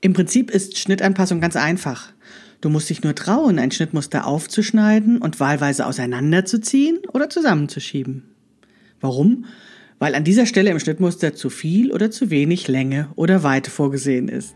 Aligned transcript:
Im 0.00 0.12
Prinzip 0.12 0.52
ist 0.52 0.78
Schnittanpassung 0.78 1.40
ganz 1.40 1.56
einfach. 1.56 2.12
Du 2.60 2.68
musst 2.68 2.88
dich 2.88 3.02
nur 3.02 3.16
trauen, 3.16 3.58
ein 3.58 3.72
Schnittmuster 3.72 4.28
aufzuschneiden 4.28 5.18
und 5.18 5.40
wahlweise 5.40 5.86
auseinanderzuziehen 5.86 6.98
oder 7.12 7.28
zusammenzuschieben. 7.28 8.22
Warum? 9.00 9.46
Weil 9.98 10.14
an 10.14 10.22
dieser 10.22 10.46
Stelle 10.46 10.70
im 10.70 10.78
Schnittmuster 10.78 11.34
zu 11.34 11.50
viel 11.50 11.90
oder 11.90 12.12
zu 12.12 12.30
wenig 12.30 12.68
Länge 12.68 13.08
oder 13.16 13.42
Weite 13.42 13.72
vorgesehen 13.72 14.28
ist. 14.28 14.54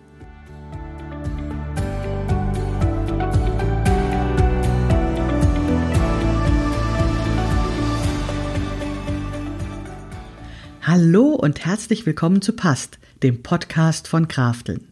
Hallo 10.82 11.34
und 11.34 11.64
herzlich 11.64 12.06
willkommen 12.06 12.43
zu 12.43 12.52
Past, 12.52 13.00
dem 13.24 13.43
Podcast 13.43 14.06
von 14.06 14.29
Krafteln. 14.29 14.91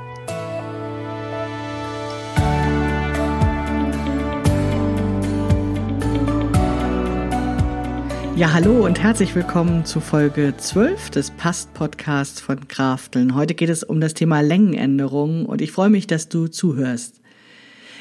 Ja, 8.41 8.53
hallo 8.53 8.87
und 8.87 8.99
herzlich 8.99 9.35
willkommen 9.35 9.85
zu 9.85 9.99
Folge 9.99 10.55
12 10.57 11.11
des 11.11 11.29
Past-Podcasts 11.29 12.41
von 12.41 12.67
Krafteln. 12.67 13.35
Heute 13.35 13.53
geht 13.53 13.69
es 13.69 13.83
um 13.83 14.01
das 14.01 14.15
Thema 14.15 14.41
Längenänderungen 14.41 15.45
und 15.45 15.61
ich 15.61 15.71
freue 15.71 15.91
mich, 15.91 16.07
dass 16.07 16.27
du 16.27 16.47
zuhörst. 16.47 17.21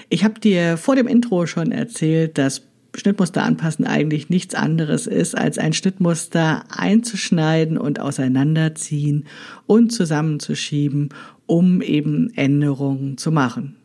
Ich 0.09 0.25
habe 0.25 0.41
dir 0.41 0.79
vor 0.79 0.97
dem 0.97 1.09
Intro 1.09 1.45
schon 1.45 1.73
erzählt, 1.73 2.39
dass 2.39 2.63
Schnittmuster 2.97 3.43
anpassen 3.43 3.87
eigentlich 3.87 4.31
nichts 4.31 4.55
anderes 4.55 5.07
ist, 5.07 5.37
als 5.37 5.59
ein 5.59 5.75
Schnittmuster 5.75 6.65
einzuschneiden 6.75 7.77
und 7.77 8.01
auseinanderziehen 8.01 9.27
und 9.67 9.93
zusammenzuschieben, 9.93 11.11
um 11.45 11.83
eben 11.83 12.33
Änderungen 12.35 13.19
zu 13.19 13.31
machen. 13.31 13.77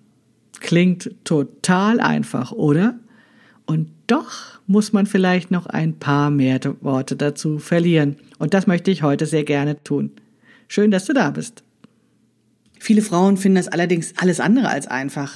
Klingt 0.62 1.12
total 1.26 2.00
einfach, 2.00 2.54
oder? 2.54 2.98
Und 3.66 3.90
doch 4.08 4.60
muss 4.68 4.94
man 4.94 5.06
vielleicht 5.06 5.52
noch 5.52 5.66
ein 5.66 5.98
paar 5.98 6.30
mehr 6.30 6.60
Worte 6.82 7.16
dazu 7.16 7.60
verlieren. 7.60 8.18
Und 8.40 8.54
das 8.54 8.68
möchte 8.68 8.92
ich 8.92 9.04
heute 9.04 9.26
sehr 9.26 9.44
gerne 9.44 9.82
tun. 9.84 10.12
Schön, 10.68 10.92
dass 10.92 11.06
du 11.06 11.14
da 11.14 11.32
bist. 11.32 11.64
Viele 12.80 13.02
Frauen 13.02 13.38
finden 13.38 13.56
das 13.56 13.68
allerdings 13.68 14.14
alles 14.18 14.40
andere 14.40 14.70
als 14.70 14.88
einfach. 14.88 15.34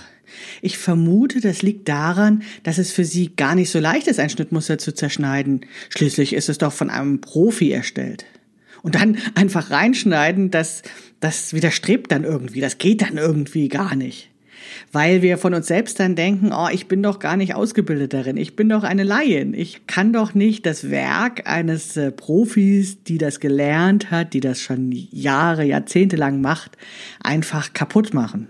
Ich 0.61 0.77
vermute, 0.77 1.41
das 1.41 1.61
liegt 1.61 1.89
daran, 1.89 2.43
dass 2.63 2.77
es 2.77 2.91
für 2.91 3.05
sie 3.05 3.35
gar 3.35 3.55
nicht 3.55 3.71
so 3.71 3.79
leicht 3.79 4.07
ist, 4.07 4.19
ein 4.19 4.29
Schnittmuster 4.29 4.77
zu 4.77 4.93
zerschneiden. 4.93 5.65
Schließlich 5.89 6.33
ist 6.33 6.49
es 6.49 6.59
doch 6.59 6.73
von 6.73 6.89
einem 6.89 7.21
Profi 7.21 7.71
erstellt. 7.71 8.25
Und 8.81 8.95
dann 8.95 9.17
einfach 9.35 9.71
reinschneiden, 9.71 10.51
das, 10.51 10.83
das 11.19 11.53
widerstrebt 11.53 12.11
dann 12.11 12.23
irgendwie, 12.23 12.61
das 12.61 12.77
geht 12.77 13.01
dann 13.01 13.17
irgendwie 13.17 13.67
gar 13.67 13.95
nicht 13.95 14.28
weil 14.91 15.21
wir 15.21 15.37
von 15.37 15.53
uns 15.53 15.67
selbst 15.67 15.99
dann 15.99 16.15
denken, 16.15 16.51
oh, 16.53 16.67
ich 16.71 16.87
bin 16.87 17.03
doch 17.03 17.19
gar 17.19 17.37
nicht 17.37 17.55
ausgebildet 17.55 18.13
darin, 18.13 18.37
ich 18.37 18.55
bin 18.55 18.69
doch 18.69 18.83
eine 18.83 19.03
Laien, 19.03 19.53
ich 19.53 19.87
kann 19.87 20.13
doch 20.13 20.33
nicht 20.33 20.65
das 20.65 20.89
Werk 20.89 21.47
eines 21.47 21.97
äh, 21.97 22.11
Profis, 22.11 23.03
die 23.03 23.17
das 23.17 23.39
gelernt 23.39 24.11
hat, 24.11 24.33
die 24.33 24.39
das 24.39 24.61
schon 24.61 24.91
Jahre, 24.91 25.63
Jahrzehnte 25.63 26.15
lang 26.15 26.41
macht, 26.41 26.77
einfach 27.21 27.73
kaputt 27.73 28.13
machen. 28.13 28.47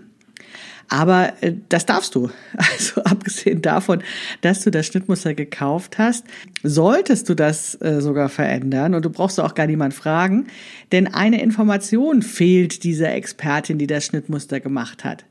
Aber 0.90 1.34
äh, 1.40 1.54
das 1.68 1.86
darfst 1.86 2.14
du. 2.14 2.30
Also 2.56 3.02
abgesehen 3.04 3.62
davon, 3.62 4.02
dass 4.40 4.64
du 4.64 4.70
das 4.70 4.86
Schnittmuster 4.86 5.34
gekauft 5.34 5.98
hast, 5.98 6.24
solltest 6.62 7.28
du 7.28 7.34
das 7.34 7.80
äh, 7.80 8.00
sogar 8.00 8.28
verändern 8.28 8.94
und 8.94 9.04
du 9.04 9.10
brauchst 9.10 9.38
auch 9.38 9.54
gar 9.54 9.66
niemand 9.66 9.94
fragen, 9.94 10.48
denn 10.92 11.06
eine 11.06 11.40
Information 11.42 12.22
fehlt 12.22 12.84
dieser 12.84 13.12
Expertin, 13.12 13.78
die 13.78 13.86
das 13.86 14.06
Schnittmuster 14.06 14.60
gemacht 14.60 15.04
hat. 15.04 15.24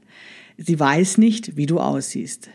Sie 0.62 0.80
weiß 0.80 1.18
nicht, 1.18 1.56
wie 1.56 1.66
du 1.66 1.80
aussiehst. 1.80 2.50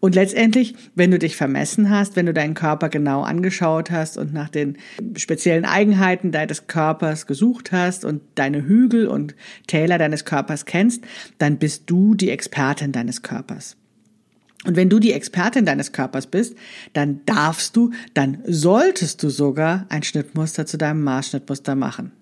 Und 0.00 0.14
letztendlich, 0.14 0.74
wenn 0.94 1.10
du 1.10 1.18
dich 1.18 1.36
vermessen 1.36 1.90
hast, 1.90 2.16
wenn 2.16 2.26
du 2.26 2.32
deinen 2.32 2.54
Körper 2.54 2.88
genau 2.88 3.22
angeschaut 3.22 3.90
hast 3.90 4.16
und 4.16 4.32
nach 4.32 4.48
den 4.48 4.78
speziellen 5.16 5.64
Eigenheiten 5.64 6.32
deines 6.32 6.66
Körpers 6.66 7.26
gesucht 7.26 7.72
hast 7.72 8.04
und 8.04 8.22
deine 8.34 8.64
Hügel 8.64 9.06
und 9.06 9.34
Täler 9.66 9.98
deines 9.98 10.24
Körpers 10.24 10.64
kennst, 10.64 11.04
dann 11.38 11.58
bist 11.58 11.84
du 11.86 12.14
die 12.14 12.30
Expertin 12.30 12.92
deines 12.92 13.22
Körpers. 13.22 13.76
Und 14.64 14.76
wenn 14.76 14.88
du 14.88 14.98
die 14.98 15.12
Expertin 15.12 15.64
deines 15.64 15.92
Körpers 15.92 16.26
bist, 16.26 16.56
dann 16.92 17.20
darfst 17.26 17.76
du, 17.76 17.92
dann 18.14 18.38
solltest 18.46 19.22
du 19.22 19.28
sogar 19.28 19.86
ein 19.88 20.02
Schnittmuster 20.02 20.66
zu 20.66 20.76
deinem 20.76 21.04
Maßschnittmuster 21.04 21.74
machen. 21.74 22.12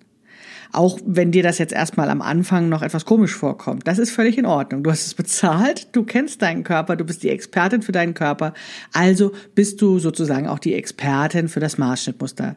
Auch 0.71 0.99
wenn 1.05 1.31
dir 1.31 1.43
das 1.43 1.57
jetzt 1.57 1.73
erstmal 1.73 2.09
am 2.09 2.21
Anfang 2.21 2.69
noch 2.69 2.81
etwas 2.81 3.05
komisch 3.05 3.33
vorkommt. 3.33 3.87
Das 3.87 3.99
ist 3.99 4.11
völlig 4.11 4.37
in 4.37 4.45
Ordnung. 4.45 4.83
Du 4.83 4.91
hast 4.91 5.05
es 5.05 5.13
bezahlt, 5.13 5.87
du 5.93 6.03
kennst 6.03 6.41
deinen 6.41 6.63
Körper, 6.63 6.95
du 6.95 7.05
bist 7.05 7.23
die 7.23 7.29
Expertin 7.29 7.81
für 7.81 7.91
deinen 7.91 8.13
Körper. 8.13 8.53
Also 8.93 9.31
bist 9.53 9.81
du 9.81 9.99
sozusagen 9.99 10.47
auch 10.47 10.59
die 10.59 10.73
Expertin 10.73 11.47
für 11.47 11.59
das 11.59 11.77
Maßschnittmuster. 11.77 12.55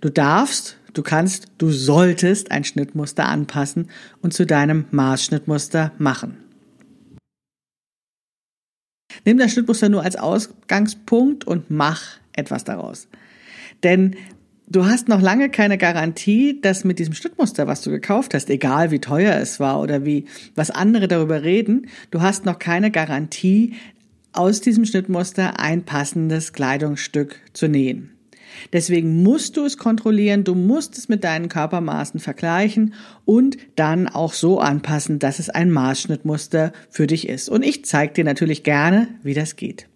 Du 0.00 0.10
darfst, 0.10 0.76
du 0.94 1.02
kannst, 1.02 1.48
du 1.58 1.70
solltest 1.70 2.50
ein 2.50 2.64
Schnittmuster 2.64 3.26
anpassen 3.26 3.88
und 4.20 4.32
zu 4.32 4.46
deinem 4.46 4.86
Maßschnittmuster 4.90 5.92
machen. 5.98 6.38
Nimm 9.24 9.38
das 9.38 9.52
Schnittmuster 9.52 9.88
nur 9.88 10.02
als 10.02 10.16
Ausgangspunkt 10.16 11.44
und 11.46 11.70
mach 11.70 12.02
etwas 12.32 12.64
daraus. 12.64 13.08
Denn 13.82 14.16
Du 14.72 14.86
hast 14.86 15.06
noch 15.06 15.20
lange 15.20 15.50
keine 15.50 15.76
Garantie, 15.76 16.58
dass 16.58 16.82
mit 16.82 16.98
diesem 16.98 17.12
Schnittmuster, 17.12 17.66
was 17.66 17.82
du 17.82 17.90
gekauft 17.90 18.32
hast, 18.32 18.48
egal 18.48 18.90
wie 18.90 19.00
teuer 19.00 19.36
es 19.36 19.60
war 19.60 19.78
oder 19.78 20.06
wie 20.06 20.24
was 20.54 20.70
andere 20.70 21.08
darüber 21.08 21.42
reden, 21.42 21.88
du 22.10 22.22
hast 22.22 22.46
noch 22.46 22.58
keine 22.58 22.90
Garantie, 22.90 23.74
aus 24.32 24.62
diesem 24.62 24.86
Schnittmuster 24.86 25.60
ein 25.60 25.82
passendes 25.82 26.54
Kleidungsstück 26.54 27.38
zu 27.52 27.68
nähen. 27.68 28.12
Deswegen 28.72 29.22
musst 29.22 29.58
du 29.58 29.66
es 29.66 29.76
kontrollieren, 29.76 30.42
du 30.42 30.54
musst 30.54 30.96
es 30.96 31.10
mit 31.10 31.22
deinen 31.22 31.50
Körpermaßen 31.50 32.18
vergleichen 32.18 32.94
und 33.26 33.58
dann 33.76 34.08
auch 34.08 34.32
so 34.32 34.58
anpassen, 34.58 35.18
dass 35.18 35.38
es 35.38 35.50
ein 35.50 35.70
Maßschnittmuster 35.70 36.72
für 36.88 37.06
dich 37.06 37.28
ist. 37.28 37.50
Und 37.50 37.62
ich 37.62 37.84
zeige 37.84 38.14
dir 38.14 38.24
natürlich 38.24 38.62
gerne, 38.62 39.08
wie 39.22 39.34
das 39.34 39.56
geht. 39.56 39.86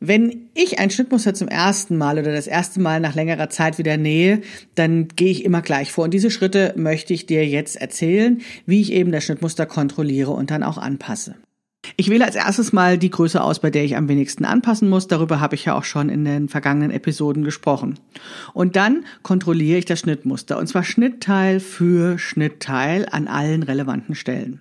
Wenn 0.00 0.48
ich 0.54 0.78
ein 0.78 0.90
Schnittmuster 0.90 1.34
zum 1.34 1.48
ersten 1.48 1.96
Mal 1.96 2.18
oder 2.18 2.32
das 2.32 2.46
erste 2.46 2.80
Mal 2.80 3.00
nach 3.00 3.14
längerer 3.14 3.50
Zeit 3.50 3.78
wieder 3.78 3.96
nähe, 3.96 4.42
dann 4.76 5.08
gehe 5.08 5.30
ich 5.30 5.44
immer 5.44 5.60
gleich 5.60 5.90
vor. 5.90 6.04
Und 6.04 6.14
diese 6.14 6.30
Schritte 6.30 6.72
möchte 6.76 7.12
ich 7.14 7.26
dir 7.26 7.46
jetzt 7.46 7.76
erzählen, 7.76 8.40
wie 8.64 8.80
ich 8.80 8.92
eben 8.92 9.10
das 9.10 9.24
Schnittmuster 9.24 9.66
kontrolliere 9.66 10.30
und 10.30 10.50
dann 10.50 10.62
auch 10.62 10.78
anpasse. 10.78 11.34
Ich 11.96 12.10
wähle 12.10 12.24
als 12.24 12.36
erstes 12.36 12.72
mal 12.72 12.98
die 12.98 13.10
Größe 13.10 13.42
aus, 13.42 13.60
bei 13.60 13.70
der 13.70 13.84
ich 13.84 13.96
am 13.96 14.08
wenigsten 14.08 14.44
anpassen 14.44 14.88
muss. 14.88 15.08
Darüber 15.08 15.40
habe 15.40 15.54
ich 15.54 15.64
ja 15.64 15.74
auch 15.74 15.84
schon 15.84 16.08
in 16.08 16.24
den 16.24 16.48
vergangenen 16.48 16.90
Episoden 16.90 17.44
gesprochen. 17.44 17.98
Und 18.52 18.76
dann 18.76 19.04
kontrolliere 19.22 19.78
ich 19.78 19.84
das 19.84 20.00
Schnittmuster. 20.00 20.58
Und 20.58 20.66
zwar 20.66 20.84
Schnittteil 20.84 21.60
für 21.60 22.18
Schnittteil 22.18 23.06
an 23.10 23.26
allen 23.26 23.62
relevanten 23.62 24.14
Stellen. 24.14 24.60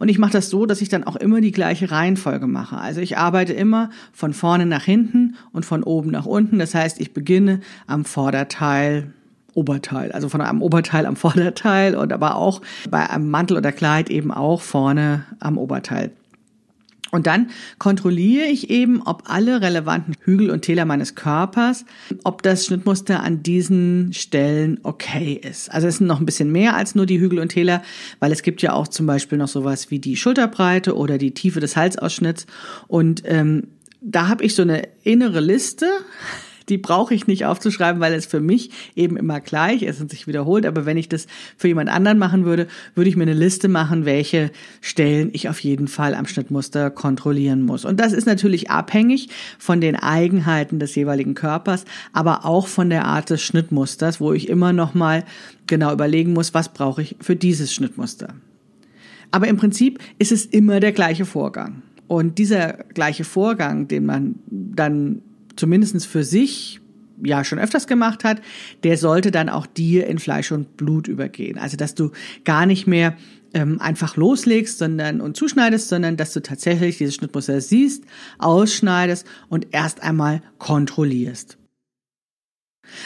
Und 0.00 0.08
ich 0.08 0.18
mache 0.18 0.32
das 0.32 0.48
so, 0.48 0.64
dass 0.64 0.80
ich 0.80 0.88
dann 0.88 1.04
auch 1.04 1.14
immer 1.14 1.42
die 1.42 1.52
gleiche 1.52 1.90
Reihenfolge 1.90 2.46
mache. 2.46 2.78
Also 2.78 3.02
ich 3.02 3.18
arbeite 3.18 3.52
immer 3.52 3.90
von 4.12 4.32
vorne 4.32 4.64
nach 4.64 4.82
hinten 4.82 5.36
und 5.52 5.66
von 5.66 5.84
oben 5.84 6.10
nach 6.10 6.24
unten. 6.24 6.58
Das 6.58 6.74
heißt, 6.74 7.00
ich 7.00 7.12
beginne 7.12 7.60
am 7.86 8.04
Vorderteil 8.06 9.12
Oberteil, 9.52 10.12
also 10.12 10.28
von 10.28 10.40
einem 10.40 10.62
Oberteil 10.62 11.04
am 11.04 11.16
Vorderteil 11.16 11.94
und 11.94 12.12
aber 12.12 12.36
auch 12.36 12.62
bei 12.88 13.10
einem 13.10 13.30
Mantel 13.30 13.58
oder 13.58 13.72
Kleid 13.72 14.08
eben 14.08 14.32
auch 14.32 14.62
vorne 14.62 15.26
am 15.38 15.58
Oberteil. 15.58 16.12
Und 17.10 17.26
dann 17.26 17.50
kontrolliere 17.78 18.46
ich 18.46 18.70
eben, 18.70 19.02
ob 19.02 19.24
alle 19.26 19.60
relevanten 19.60 20.14
Hügel 20.24 20.50
und 20.50 20.62
Täler 20.62 20.84
meines 20.84 21.14
Körpers, 21.14 21.84
ob 22.24 22.42
das 22.42 22.66
Schnittmuster 22.66 23.22
an 23.22 23.42
diesen 23.42 24.12
Stellen 24.12 24.78
okay 24.82 25.40
ist. 25.42 25.72
Also 25.72 25.88
es 25.88 25.98
sind 25.98 26.06
noch 26.06 26.20
ein 26.20 26.26
bisschen 26.26 26.52
mehr 26.52 26.76
als 26.76 26.94
nur 26.94 27.06
die 27.06 27.20
Hügel 27.20 27.38
und 27.38 27.48
Täler, 27.48 27.82
weil 28.18 28.32
es 28.32 28.42
gibt 28.42 28.62
ja 28.62 28.72
auch 28.72 28.88
zum 28.88 29.06
Beispiel 29.06 29.38
noch 29.38 29.48
sowas 29.48 29.90
wie 29.90 29.98
die 29.98 30.16
Schulterbreite 30.16 30.96
oder 30.96 31.18
die 31.18 31.32
Tiefe 31.32 31.60
des 31.60 31.76
Halsausschnitts. 31.76 32.46
Und 32.86 33.22
ähm, 33.24 33.68
da 34.00 34.28
habe 34.28 34.44
ich 34.44 34.54
so 34.54 34.62
eine 34.62 34.88
innere 35.02 35.40
Liste, 35.40 35.86
die 36.70 36.78
brauche 36.78 37.14
ich 37.14 37.26
nicht 37.26 37.44
aufzuschreiben, 37.44 38.00
weil 38.00 38.14
es 38.14 38.26
für 38.26 38.40
mich 38.40 38.70
eben 38.94 39.16
immer 39.16 39.40
gleich 39.40 39.82
ist 39.82 40.00
und 40.00 40.10
sich 40.10 40.26
wiederholt. 40.26 40.64
Aber 40.64 40.86
wenn 40.86 40.96
ich 40.96 41.08
das 41.08 41.26
für 41.56 41.68
jemand 41.68 41.90
anderen 41.90 42.18
machen 42.18 42.44
würde, 42.44 42.68
würde 42.94 43.10
ich 43.10 43.16
mir 43.16 43.24
eine 43.24 43.34
Liste 43.34 43.68
machen, 43.68 44.04
welche 44.04 44.50
Stellen 44.80 45.30
ich 45.32 45.48
auf 45.48 45.60
jeden 45.60 45.88
Fall 45.88 46.14
am 46.14 46.26
Schnittmuster 46.26 46.90
kontrollieren 46.90 47.62
muss. 47.62 47.84
Und 47.84 47.98
das 48.00 48.12
ist 48.12 48.26
natürlich 48.26 48.70
abhängig 48.70 49.28
von 49.58 49.80
den 49.80 49.96
Eigenheiten 49.96 50.78
des 50.78 50.94
jeweiligen 50.94 51.34
Körpers, 51.34 51.84
aber 52.12 52.44
auch 52.44 52.68
von 52.68 52.88
der 52.88 53.04
Art 53.04 53.30
des 53.30 53.42
Schnittmusters, 53.42 54.20
wo 54.20 54.32
ich 54.32 54.48
immer 54.48 54.72
noch 54.72 54.94
mal 54.94 55.24
genau 55.66 55.92
überlegen 55.92 56.32
muss, 56.32 56.54
was 56.54 56.72
brauche 56.72 57.02
ich 57.02 57.16
für 57.20 57.36
dieses 57.36 57.74
Schnittmuster. 57.74 58.34
Aber 59.30 59.48
im 59.48 59.56
Prinzip 59.56 59.98
ist 60.18 60.32
es 60.32 60.46
immer 60.46 60.80
der 60.80 60.92
gleiche 60.92 61.24
Vorgang. 61.24 61.82
Und 62.08 62.38
dieser 62.38 62.72
gleiche 62.94 63.24
Vorgang, 63.24 63.86
den 63.86 64.04
man 64.04 64.34
dann 64.48 65.22
zumindest 65.60 66.06
für 66.06 66.24
sich 66.24 66.80
ja 67.22 67.44
schon 67.44 67.58
öfters 67.58 67.86
gemacht 67.86 68.24
hat, 68.24 68.40
der 68.82 68.96
sollte 68.96 69.30
dann 69.30 69.50
auch 69.50 69.66
dir 69.66 70.06
in 70.06 70.18
Fleisch 70.18 70.52
und 70.52 70.76
Blut 70.78 71.06
übergehen. 71.06 71.58
Also 71.58 71.76
dass 71.76 71.94
du 71.94 72.12
gar 72.44 72.64
nicht 72.64 72.86
mehr 72.86 73.16
ähm, 73.52 73.78
einfach 73.80 74.16
loslegst 74.16 74.78
sondern 74.78 75.20
und 75.20 75.36
zuschneidest, 75.36 75.88
sondern 75.88 76.16
dass 76.16 76.32
du 76.32 76.40
tatsächlich 76.40 76.96
dieses 76.96 77.16
Schnittmuster 77.16 77.60
siehst, 77.60 78.04
ausschneidest 78.38 79.26
und 79.48 79.68
erst 79.72 80.02
einmal 80.02 80.42
kontrollierst. 80.58 81.58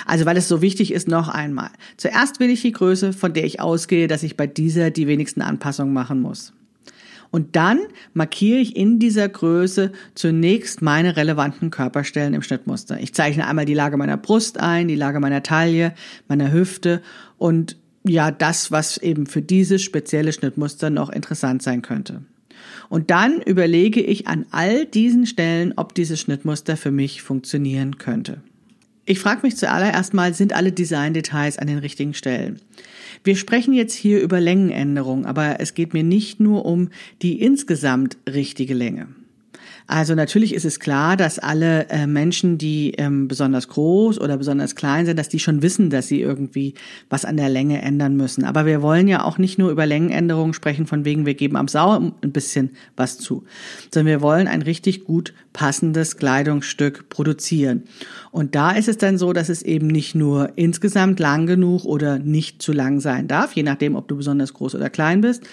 Also 0.06 0.24
weil 0.26 0.36
es 0.36 0.48
so 0.48 0.62
wichtig 0.62 0.92
ist, 0.92 1.08
noch 1.08 1.28
einmal. 1.28 1.70
Zuerst 1.96 2.38
will 2.40 2.50
ich 2.50 2.62
die 2.62 2.72
Größe, 2.72 3.12
von 3.12 3.34
der 3.34 3.44
ich 3.44 3.60
ausgehe, 3.60 4.06
dass 4.06 4.22
ich 4.22 4.36
bei 4.36 4.46
dieser 4.46 4.90
die 4.90 5.08
wenigsten 5.08 5.42
Anpassungen 5.42 5.92
machen 5.92 6.22
muss. 6.22 6.54
Und 7.34 7.56
dann 7.56 7.80
markiere 8.12 8.60
ich 8.60 8.76
in 8.76 9.00
dieser 9.00 9.28
Größe 9.28 9.90
zunächst 10.14 10.82
meine 10.82 11.16
relevanten 11.16 11.70
Körperstellen 11.70 12.32
im 12.32 12.42
Schnittmuster. 12.42 13.00
Ich 13.00 13.12
zeichne 13.12 13.48
einmal 13.48 13.64
die 13.64 13.74
Lage 13.74 13.96
meiner 13.96 14.16
Brust 14.16 14.60
ein, 14.60 14.86
die 14.86 14.94
Lage 14.94 15.18
meiner 15.18 15.42
Taille, 15.42 15.94
meiner 16.28 16.52
Hüfte 16.52 17.02
und 17.36 17.76
ja, 18.06 18.30
das, 18.30 18.70
was 18.70 18.98
eben 18.98 19.26
für 19.26 19.42
dieses 19.42 19.82
spezielle 19.82 20.32
Schnittmuster 20.32 20.90
noch 20.90 21.10
interessant 21.10 21.60
sein 21.64 21.82
könnte. 21.82 22.22
Und 22.88 23.10
dann 23.10 23.42
überlege 23.42 24.00
ich 24.00 24.28
an 24.28 24.46
all 24.52 24.86
diesen 24.86 25.26
Stellen, 25.26 25.72
ob 25.74 25.92
dieses 25.92 26.20
Schnittmuster 26.20 26.76
für 26.76 26.92
mich 26.92 27.22
funktionieren 27.22 27.98
könnte. 27.98 28.42
Ich 29.06 29.18
frage 29.18 29.40
mich 29.42 29.56
zuallererst 29.56 30.14
mal, 30.14 30.34
sind 30.34 30.52
alle 30.52 30.70
Designdetails 30.70 31.58
an 31.58 31.66
den 31.66 31.78
richtigen 31.78 32.14
Stellen? 32.14 32.60
Wir 33.24 33.36
sprechen 33.36 33.72
jetzt 33.72 33.94
hier 33.94 34.20
über 34.20 34.38
Längenänderungen, 34.38 35.24
aber 35.24 35.58
es 35.58 35.72
geht 35.72 35.94
mir 35.94 36.04
nicht 36.04 36.40
nur 36.40 36.66
um 36.66 36.90
die 37.22 37.40
insgesamt 37.40 38.18
richtige 38.28 38.74
Länge. 38.74 39.08
Also 39.86 40.14
natürlich 40.14 40.54
ist 40.54 40.64
es 40.64 40.80
klar, 40.80 41.16
dass 41.16 41.38
alle 41.38 41.88
äh, 41.88 42.06
Menschen, 42.06 42.56
die 42.56 42.92
ähm, 42.96 43.28
besonders 43.28 43.68
groß 43.68 44.18
oder 44.18 44.38
besonders 44.38 44.76
klein 44.76 45.04
sind, 45.04 45.18
dass 45.18 45.28
die 45.28 45.38
schon 45.38 45.62
wissen, 45.62 45.90
dass 45.90 46.08
sie 46.08 46.20
irgendwie 46.20 46.74
was 47.10 47.24
an 47.24 47.36
der 47.36 47.50
Länge 47.50 47.82
ändern 47.82 48.16
müssen. 48.16 48.44
Aber 48.44 48.64
wir 48.64 48.80
wollen 48.80 49.08
ja 49.08 49.24
auch 49.24 49.36
nicht 49.36 49.58
nur 49.58 49.70
über 49.70 49.84
Längenänderungen 49.84 50.54
sprechen, 50.54 50.86
von 50.86 51.04
wegen 51.04 51.26
wir 51.26 51.34
geben 51.34 51.56
am 51.56 51.68
Sau 51.68 51.98
ein 51.98 52.32
bisschen 52.32 52.70
was 52.96 53.18
zu, 53.18 53.44
sondern 53.92 54.12
wir 54.12 54.20
wollen 54.22 54.48
ein 54.48 54.62
richtig 54.62 55.04
gut 55.04 55.34
passendes 55.54 56.18
Kleidungsstück 56.18 57.08
produzieren. 57.08 57.84
Und 58.30 58.54
da 58.54 58.72
ist 58.72 58.88
es 58.88 58.98
dann 58.98 59.16
so, 59.16 59.32
dass 59.32 59.48
es 59.48 59.62
eben 59.62 59.86
nicht 59.86 60.14
nur 60.14 60.52
insgesamt 60.56 61.18
lang 61.20 61.46
genug 61.46 61.86
oder 61.86 62.18
nicht 62.18 62.60
zu 62.60 62.72
lang 62.72 63.00
sein 63.00 63.28
darf, 63.28 63.52
je 63.54 63.62
nachdem, 63.62 63.94
ob 63.94 64.06
du 64.08 64.16
besonders 64.16 64.52
groß 64.52 64.74
oder 64.74 64.90
klein 64.90 65.22
bist, 65.22 65.44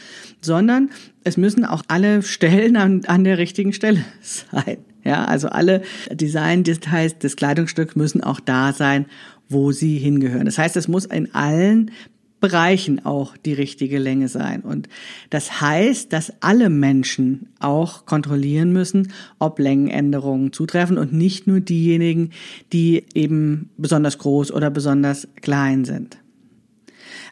sondern 0.41 0.89
es 1.23 1.37
müssen 1.37 1.63
auch 1.63 1.83
alle 1.87 2.23
Stellen 2.23 2.75
an, 2.75 3.03
an 3.05 3.23
der 3.23 3.37
richtigen 3.37 3.71
Stelle 3.71 4.03
sein. 4.21 4.79
Ja, 5.03 5.25
also 5.25 5.47
alle 5.47 5.81
Design-Details 6.11 7.19
des 7.19 7.35
Kleidungsstücks 7.35 7.95
müssen 7.95 8.23
auch 8.23 8.39
da 8.39 8.73
sein, 8.73 9.05
wo 9.49 9.71
sie 9.71 9.97
hingehören. 9.97 10.45
Das 10.45 10.57
heißt, 10.57 10.77
es 10.77 10.87
muss 10.87 11.05
in 11.05 11.33
allen 11.33 11.91
Bereichen 12.41 13.05
auch 13.05 13.37
die 13.37 13.53
richtige 13.53 13.99
Länge 13.99 14.27
sein. 14.27 14.61
Und 14.61 14.89
das 15.29 15.61
heißt, 15.61 16.11
dass 16.11 16.33
alle 16.41 16.69
Menschen 16.69 17.47
auch 17.59 18.05
kontrollieren 18.05 18.73
müssen, 18.73 19.13
ob 19.39 19.59
Längenänderungen 19.59 20.51
zutreffen 20.51 20.97
und 20.97 21.13
nicht 21.13 21.47
nur 21.47 21.61
diejenigen, 21.61 22.31
die 22.73 23.05
eben 23.13 23.69
besonders 23.77 24.17
groß 24.17 24.51
oder 24.51 24.69
besonders 24.69 25.29
klein 25.41 25.85
sind. 25.85 26.17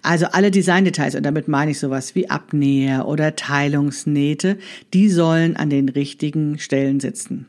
Also 0.02 0.28
alle 0.28 0.52
Designdetails, 0.52 1.16
und 1.16 1.24
damit 1.24 1.48
meine 1.50 1.72
ich 1.72 1.80
sowas 1.80 2.16
wie 2.16 2.30
Abnäher 2.30 3.08
oder 3.08 3.36
Teilungsnähte, 3.36 4.58
die 4.94 5.10
sollen 5.10 5.58
an 5.58 5.70
den 5.70 5.90
richtigen 5.90 6.58
Stellen 6.60 7.02
sitzen. 7.02 7.48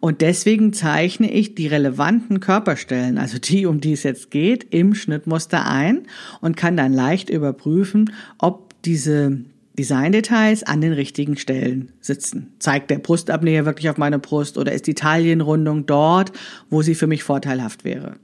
Und 0.00 0.20
deswegen 0.20 0.72
zeichne 0.72 1.30
ich 1.30 1.54
die 1.54 1.66
relevanten 1.66 2.40
Körperstellen, 2.40 3.18
also 3.18 3.38
die, 3.38 3.66
um 3.66 3.80
die 3.80 3.92
es 3.92 4.02
jetzt 4.02 4.30
geht, 4.30 4.66
im 4.70 4.94
Schnittmuster 4.94 5.66
ein 5.66 6.02
und 6.40 6.56
kann 6.56 6.76
dann 6.76 6.92
leicht 6.92 7.30
überprüfen, 7.30 8.12
ob 8.38 8.74
diese 8.82 9.38
Designdetails 9.78 10.64
an 10.64 10.80
den 10.80 10.92
richtigen 10.92 11.36
Stellen 11.36 11.92
sitzen. 12.00 12.52
Zeigt 12.58 12.90
der 12.90 12.98
Brustabnäher 12.98 13.64
wirklich 13.64 13.88
auf 13.88 13.96
meine 13.96 14.18
Brust 14.18 14.58
oder 14.58 14.72
ist 14.72 14.86
die 14.86 14.94
Taillenrundung 14.94 15.86
dort, 15.86 16.32
wo 16.68 16.82
sie 16.82 16.94
für 16.94 17.06
mich 17.06 17.24
vorteilhaft 17.24 17.84
wäre? 17.84 18.16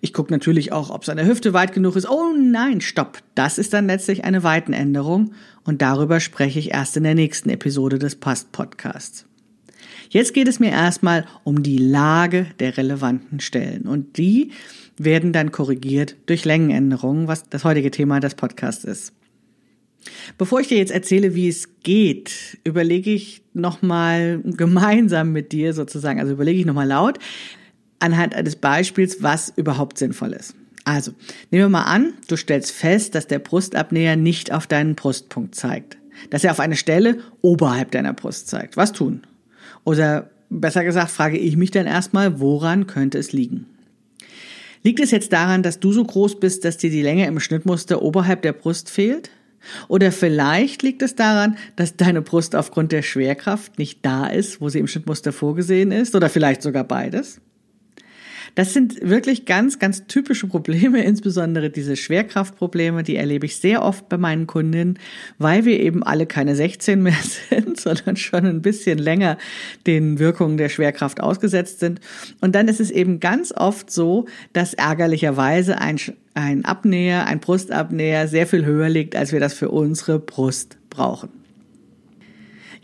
Ich 0.00 0.12
gucke 0.12 0.32
natürlich 0.32 0.72
auch, 0.72 0.90
ob 0.90 1.04
seine 1.04 1.26
Hüfte 1.26 1.52
weit 1.52 1.72
genug 1.72 1.96
ist. 1.96 2.08
Oh 2.08 2.32
nein, 2.36 2.80
stopp. 2.80 3.18
Das 3.34 3.58
ist 3.58 3.72
dann 3.72 3.86
letztlich 3.86 4.24
eine 4.24 4.42
Weitenänderung 4.42 5.32
und 5.64 5.82
darüber 5.82 6.20
spreche 6.20 6.58
ich 6.58 6.72
erst 6.72 6.96
in 6.96 7.04
der 7.04 7.14
nächsten 7.14 7.50
Episode 7.50 7.98
des 7.98 8.16
Past 8.16 8.52
Podcasts. 8.52 9.25
Jetzt 10.08 10.34
geht 10.34 10.48
es 10.48 10.60
mir 10.60 10.70
erstmal 10.70 11.26
um 11.44 11.62
die 11.62 11.78
Lage 11.78 12.46
der 12.60 12.76
relevanten 12.76 13.40
Stellen 13.40 13.82
und 13.82 14.16
die 14.18 14.52
werden 14.98 15.32
dann 15.32 15.52
korrigiert 15.52 16.16
durch 16.26 16.44
Längenänderungen, 16.44 17.28
was 17.28 17.48
das 17.48 17.64
heutige 17.64 17.90
Thema 17.90 18.20
des 18.20 18.34
Podcasts 18.34 18.84
ist. 18.84 19.12
Bevor 20.38 20.60
ich 20.60 20.68
dir 20.68 20.78
jetzt 20.78 20.92
erzähle, 20.92 21.34
wie 21.34 21.48
es 21.48 21.80
geht, 21.82 22.58
überlege 22.64 23.10
ich 23.10 23.42
nochmal 23.54 24.40
gemeinsam 24.44 25.32
mit 25.32 25.52
dir 25.52 25.72
sozusagen, 25.72 26.20
also 26.20 26.32
überlege 26.32 26.60
ich 26.60 26.66
nochmal 26.66 26.86
laut, 26.86 27.18
anhand 27.98 28.34
eines 28.34 28.56
Beispiels, 28.56 29.22
was 29.22 29.52
überhaupt 29.56 29.98
sinnvoll 29.98 30.32
ist. 30.32 30.54
Also, 30.84 31.12
nehmen 31.50 31.64
wir 31.64 31.68
mal 31.68 31.82
an, 31.82 32.14
du 32.28 32.36
stellst 32.36 32.70
fest, 32.70 33.16
dass 33.16 33.26
der 33.26 33.40
Brustabnäher 33.40 34.14
nicht 34.14 34.52
auf 34.52 34.68
deinen 34.68 34.94
Brustpunkt 34.94 35.56
zeigt. 35.56 35.96
Dass 36.30 36.44
er 36.44 36.52
auf 36.52 36.60
eine 36.60 36.76
Stelle 36.76 37.18
oberhalb 37.42 37.90
deiner 37.90 38.12
Brust 38.12 38.48
zeigt. 38.48 38.76
Was 38.76 38.92
tun? 38.92 39.22
Oder 39.86 40.30
besser 40.50 40.84
gesagt, 40.84 41.12
frage 41.12 41.38
ich 41.38 41.56
mich 41.56 41.70
dann 41.70 41.86
erstmal, 41.86 42.40
woran 42.40 42.88
könnte 42.88 43.18
es 43.18 43.32
liegen? 43.32 43.66
Liegt 44.82 45.00
es 45.00 45.12
jetzt 45.12 45.32
daran, 45.32 45.62
dass 45.62 45.80
du 45.80 45.92
so 45.92 46.04
groß 46.04 46.40
bist, 46.40 46.64
dass 46.64 46.76
dir 46.76 46.90
die 46.90 47.02
Länge 47.02 47.26
im 47.26 47.40
Schnittmuster 47.40 48.02
oberhalb 48.02 48.42
der 48.42 48.52
Brust 48.52 48.90
fehlt? 48.90 49.30
Oder 49.88 50.10
vielleicht 50.12 50.82
liegt 50.82 51.02
es 51.02 51.14
daran, 51.14 51.56
dass 51.76 51.96
deine 51.96 52.20
Brust 52.20 52.56
aufgrund 52.56 52.90
der 52.90 53.02
Schwerkraft 53.02 53.78
nicht 53.78 54.04
da 54.04 54.26
ist, 54.26 54.60
wo 54.60 54.68
sie 54.68 54.80
im 54.80 54.88
Schnittmuster 54.88 55.32
vorgesehen 55.32 55.92
ist? 55.92 56.14
Oder 56.16 56.28
vielleicht 56.28 56.62
sogar 56.62 56.84
beides? 56.84 57.40
Das 58.56 58.72
sind 58.72 59.02
wirklich 59.02 59.44
ganz, 59.44 59.78
ganz 59.78 60.06
typische 60.06 60.48
Probleme, 60.48 61.04
insbesondere 61.04 61.70
diese 61.70 61.94
Schwerkraftprobleme, 61.94 63.04
die 63.04 63.16
erlebe 63.16 63.46
ich 63.46 63.58
sehr 63.58 63.82
oft 63.82 64.08
bei 64.08 64.16
meinen 64.16 64.48
Kundinnen, 64.48 64.98
weil 65.38 65.64
wir 65.64 65.78
eben 65.78 66.02
alle 66.02 66.26
keine 66.26 66.56
16 66.56 67.00
mehr 67.02 67.16
sind, 67.50 67.78
sondern 67.78 68.16
schon 68.16 68.46
ein 68.46 68.62
bisschen 68.62 68.98
länger 68.98 69.38
den 69.86 70.18
Wirkungen 70.18 70.56
der 70.56 70.70
Schwerkraft 70.70 71.20
ausgesetzt 71.20 71.80
sind. 71.80 72.00
Und 72.40 72.54
dann 72.54 72.66
ist 72.66 72.80
es 72.80 72.90
eben 72.90 73.20
ganz 73.20 73.52
oft 73.52 73.90
so, 73.90 74.24
dass 74.54 74.74
ärgerlicherweise 74.74 75.78
ein, 75.78 76.00
ein 76.32 76.64
Abnäher, 76.64 77.26
ein 77.26 77.40
Brustabnäher 77.40 78.26
sehr 78.26 78.46
viel 78.46 78.64
höher 78.64 78.88
liegt, 78.88 79.14
als 79.16 79.32
wir 79.32 79.40
das 79.40 79.52
für 79.52 79.68
unsere 79.68 80.18
Brust 80.18 80.78
brauchen. 80.88 81.35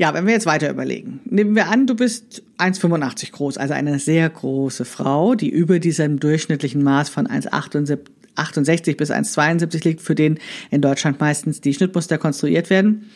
Ja, 0.03 0.13
wenn 0.15 0.27
wir 0.27 0.33
jetzt 0.33 0.47
weiter 0.47 0.69
überlegen. 0.69 1.21
Nehmen 1.27 1.55
wir 1.55 1.69
an, 1.69 1.87
du 1.87 1.95
bist 1.95 2.43
1,85 2.59 3.31
groß, 3.31 3.57
also 3.57 3.73
eine 3.73 4.01
sehr 4.01 4.29
große 4.29 4.85
Frau, 4.85 5.37
die 5.37 5.49
über 5.49 5.79
diesem 5.79 6.19
durchschnittlichen 6.19 6.83
Maß 6.83 7.09
von 7.09 7.29
1,68 7.29 8.97
bis 8.97 9.13
1,72 9.13 9.85
liegt, 9.85 10.01
für 10.01 10.17
den 10.17 10.41
in 10.73 10.81
Deutschland 10.81 11.21
meistens 11.21 11.61
die 11.61 11.73
Schnittmuster 11.73 12.19
konstruiert 12.19 12.69
werden. 12.69 13.13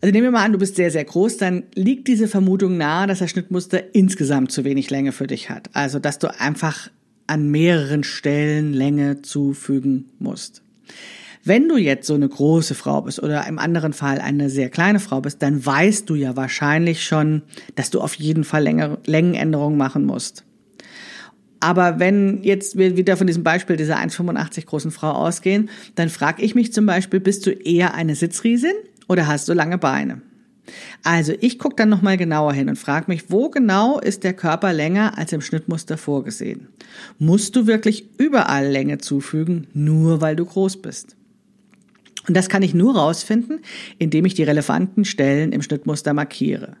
Also 0.00 0.12
nehmen 0.12 0.24
wir 0.24 0.32
mal 0.32 0.44
an, 0.44 0.54
du 0.54 0.58
bist 0.58 0.74
sehr, 0.74 0.90
sehr 0.90 1.04
groß, 1.04 1.36
dann 1.36 1.62
liegt 1.76 2.08
diese 2.08 2.26
Vermutung 2.26 2.76
nahe, 2.76 3.06
dass 3.06 3.20
das 3.20 3.30
Schnittmuster 3.30 3.94
insgesamt 3.94 4.50
zu 4.50 4.64
wenig 4.64 4.90
Länge 4.90 5.12
für 5.12 5.28
dich 5.28 5.50
hat. 5.50 5.70
Also, 5.72 6.00
dass 6.00 6.18
du 6.18 6.36
einfach 6.40 6.90
an 7.28 7.48
mehreren 7.52 8.02
Stellen 8.02 8.72
Länge 8.72 9.22
zufügen 9.22 10.06
musst. 10.18 10.62
Wenn 11.46 11.68
du 11.68 11.76
jetzt 11.76 12.08
so 12.08 12.14
eine 12.14 12.28
große 12.28 12.74
Frau 12.74 13.02
bist 13.02 13.22
oder 13.22 13.46
im 13.46 13.60
anderen 13.60 13.92
Fall 13.92 14.18
eine 14.18 14.50
sehr 14.50 14.68
kleine 14.68 14.98
Frau 14.98 15.20
bist, 15.20 15.42
dann 15.42 15.64
weißt 15.64 16.10
du 16.10 16.16
ja 16.16 16.34
wahrscheinlich 16.34 17.04
schon, 17.04 17.42
dass 17.76 17.90
du 17.90 18.00
auf 18.00 18.14
jeden 18.14 18.42
Fall 18.42 18.64
längere, 18.64 18.98
Längenänderungen 19.06 19.78
machen 19.78 20.04
musst. 20.04 20.44
Aber 21.60 22.00
wenn 22.00 22.42
jetzt 22.42 22.76
wir 22.76 22.96
wieder 22.96 23.16
von 23.16 23.28
diesem 23.28 23.44
Beispiel 23.44 23.76
dieser 23.76 23.96
1,85 23.96 24.66
großen 24.66 24.90
Frau 24.90 25.12
ausgehen, 25.12 25.70
dann 25.94 26.08
frage 26.08 26.42
ich 26.42 26.56
mich 26.56 26.72
zum 26.72 26.84
Beispiel, 26.84 27.20
bist 27.20 27.46
du 27.46 27.52
eher 27.52 27.94
eine 27.94 28.16
Sitzriesin 28.16 28.74
oder 29.06 29.28
hast 29.28 29.48
du 29.48 29.52
lange 29.52 29.78
Beine? 29.78 30.22
Also 31.04 31.32
ich 31.40 31.60
gucke 31.60 31.76
dann 31.76 31.90
nochmal 31.90 32.16
genauer 32.16 32.54
hin 32.54 32.68
und 32.68 32.76
frage 32.76 33.04
mich, 33.06 33.30
wo 33.30 33.50
genau 33.50 34.00
ist 34.00 34.24
der 34.24 34.34
Körper 34.34 34.72
länger 34.72 35.16
als 35.16 35.32
im 35.32 35.42
Schnittmuster 35.42 35.96
vorgesehen? 35.96 36.66
Musst 37.20 37.54
du 37.54 37.68
wirklich 37.68 38.08
überall 38.18 38.66
Länge 38.66 38.98
zufügen, 38.98 39.68
nur 39.74 40.20
weil 40.20 40.34
du 40.34 40.44
groß 40.44 40.82
bist? 40.82 41.15
Und 42.28 42.36
das 42.36 42.48
kann 42.48 42.62
ich 42.62 42.74
nur 42.74 42.96
rausfinden, 42.96 43.60
indem 43.98 44.24
ich 44.24 44.34
die 44.34 44.42
relevanten 44.42 45.04
Stellen 45.04 45.52
im 45.52 45.62
Schnittmuster 45.62 46.12
markiere. 46.12 46.76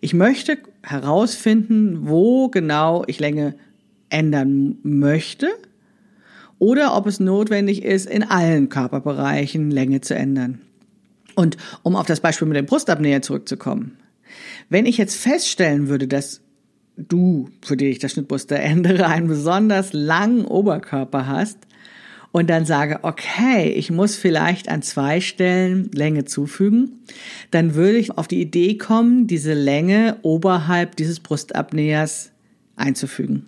Ich 0.00 0.14
möchte 0.14 0.58
herausfinden, 0.82 2.08
wo 2.08 2.48
genau 2.48 3.04
ich 3.06 3.20
Länge 3.20 3.54
ändern 4.08 4.78
möchte 4.82 5.48
oder 6.58 6.96
ob 6.96 7.06
es 7.06 7.20
notwendig 7.20 7.82
ist, 7.82 8.08
in 8.08 8.22
allen 8.22 8.68
Körperbereichen 8.68 9.70
Länge 9.70 10.00
zu 10.00 10.14
ändern. 10.14 10.60
Und 11.34 11.56
um 11.82 11.96
auf 11.96 12.06
das 12.06 12.20
Beispiel 12.20 12.48
mit 12.48 12.56
dem 12.56 12.66
Brustabnäher 12.66 13.22
zurückzukommen. 13.22 13.96
Wenn 14.68 14.86
ich 14.86 14.98
jetzt 14.98 15.16
feststellen 15.16 15.88
würde, 15.88 16.08
dass 16.08 16.40
du, 16.96 17.48
für 17.62 17.76
die 17.76 17.86
ich 17.86 17.98
das 17.98 18.12
Schnittmuster 18.12 18.58
ändere, 18.58 19.06
einen 19.06 19.28
besonders 19.28 19.92
langen 19.92 20.44
Oberkörper 20.44 21.26
hast 21.26 21.58
und 22.32 22.48
dann 22.48 22.64
sage, 22.64 23.00
okay, 23.02 23.68
ich 23.70 23.90
muss 23.90 24.16
vielleicht 24.16 24.68
an 24.68 24.82
zwei 24.82 25.20
Stellen 25.20 25.90
Länge 25.92 26.24
zufügen, 26.24 27.02
dann 27.50 27.74
würde 27.74 27.98
ich 27.98 28.16
auf 28.16 28.26
die 28.26 28.40
Idee 28.40 28.78
kommen, 28.78 29.26
diese 29.26 29.52
Länge 29.52 30.16
oberhalb 30.22 30.96
dieses 30.96 31.20
Brustabnähers 31.20 32.32
einzufügen. 32.74 33.46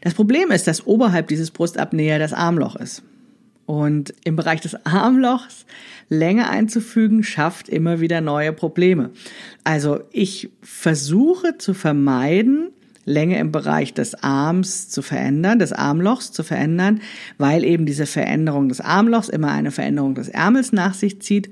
Das 0.00 0.14
Problem 0.14 0.50
ist, 0.50 0.66
dass 0.66 0.86
oberhalb 0.86 1.28
dieses 1.28 1.50
Brustabnäher 1.50 2.18
das 2.18 2.32
Armloch 2.32 2.76
ist. 2.76 3.02
Und 3.66 4.14
im 4.24 4.34
Bereich 4.34 4.62
des 4.62 4.86
Armlochs 4.86 5.66
Länge 6.08 6.48
einzufügen, 6.48 7.22
schafft 7.22 7.68
immer 7.68 8.00
wieder 8.00 8.22
neue 8.22 8.54
Probleme. 8.54 9.10
Also 9.62 10.00
ich 10.10 10.48
versuche 10.62 11.58
zu 11.58 11.74
vermeiden, 11.74 12.70
Länge 13.08 13.38
im 13.38 13.50
Bereich 13.50 13.94
des 13.94 14.14
Arms 14.22 14.88
zu 14.88 15.02
verändern, 15.02 15.58
des 15.58 15.72
Armlochs 15.72 16.32
zu 16.32 16.42
verändern, 16.42 17.00
weil 17.38 17.64
eben 17.64 17.86
diese 17.86 18.06
Veränderung 18.06 18.68
des 18.68 18.80
Armlochs 18.80 19.28
immer 19.28 19.50
eine 19.50 19.70
Veränderung 19.70 20.14
des 20.14 20.28
Ärmels 20.28 20.72
nach 20.72 20.94
sich 20.94 21.20
zieht. 21.20 21.50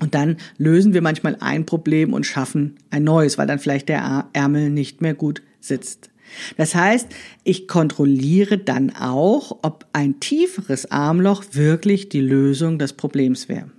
Und 0.00 0.14
dann 0.14 0.38
lösen 0.56 0.94
wir 0.94 1.02
manchmal 1.02 1.36
ein 1.40 1.66
Problem 1.66 2.14
und 2.14 2.24
schaffen 2.24 2.76
ein 2.90 3.04
neues, 3.04 3.36
weil 3.36 3.46
dann 3.46 3.58
vielleicht 3.58 3.88
der 3.88 4.28
Ärmel 4.32 4.70
nicht 4.70 5.02
mehr 5.02 5.14
gut 5.14 5.42
sitzt. 5.60 6.10
Das 6.56 6.74
heißt, 6.74 7.08
ich 7.44 7.68
kontrolliere 7.68 8.56
dann 8.56 8.90
auch, 8.90 9.58
ob 9.62 9.86
ein 9.92 10.20
tieferes 10.20 10.90
Armloch 10.90 11.44
wirklich 11.52 12.08
die 12.08 12.20
Lösung 12.20 12.78
des 12.78 12.92
Problems 12.92 13.48
wäre. 13.48 13.70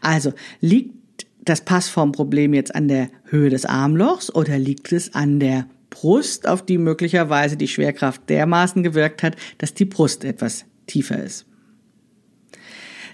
Also 0.00 0.32
liegt 0.60 1.26
das 1.44 1.62
Passformproblem 1.62 2.52
jetzt 2.52 2.74
an 2.74 2.88
der 2.88 3.08
Höhe 3.24 3.48
des 3.48 3.64
Armlochs 3.64 4.34
oder 4.34 4.58
liegt 4.58 4.92
es 4.92 5.14
an 5.14 5.40
der 5.40 5.66
Brust, 5.90 6.46
auf 6.46 6.64
die 6.64 6.78
möglicherweise 6.78 7.56
die 7.56 7.68
Schwerkraft 7.68 8.28
dermaßen 8.28 8.82
gewirkt 8.82 9.22
hat, 9.22 9.36
dass 9.58 9.74
die 9.74 9.84
Brust 9.84 10.24
etwas 10.24 10.64
tiefer 10.86 11.22
ist? 11.22 11.46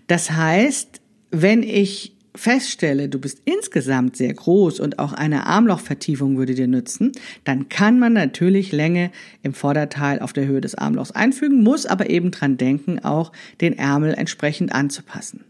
Das 0.07 0.31
heißt, 0.31 1.01
wenn 1.31 1.63
ich 1.63 2.15
feststelle, 2.37 3.09
du 3.09 3.21
bist 3.21 3.43
insgesamt 3.45 4.17
sehr 4.17 4.35
groß 4.35 4.81
und 4.81 4.99
auch 4.99 5.13
eine 5.13 5.47
Armlochvertiefung 5.47 6.37
würde 6.37 6.55
dir 6.55 6.67
nützen, 6.67 7.13
dann 7.45 7.69
kann 7.69 7.99
man 7.99 8.13
natürlich 8.13 8.73
Länge 8.73 9.13
im 9.43 9.55
Vorderteil 9.55 10.19
auf 10.19 10.33
der 10.33 10.47
Höhe 10.47 10.61
des 10.61 10.75
Armlochs 10.75 11.13
einfügen, 11.13 11.63
muss 11.63 11.87
aber 11.87 12.11
eben 12.11 12.33
dran 12.33 12.57
denken, 12.57 12.99
auch 12.99 13.31
den 13.61 13.79
Ärmel 13.79 14.15
entsprechend 14.15 14.73
anzupassen. 14.73 15.45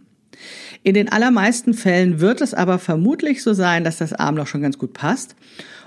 In 0.83 0.95
den 0.95 1.11
allermeisten 1.11 1.73
Fällen 1.73 2.21
wird 2.21 2.43
es 2.43 2.53
aber 2.53 2.79
vermutlich 2.79 3.43
so 3.43 3.55
sein, 3.55 3.85
dass 3.85 3.99
das 3.99 4.13
Armloch 4.13 4.47
schon 4.47 4.63
ganz 4.63 4.77
gut 4.77 4.93
passt. 4.93 5.37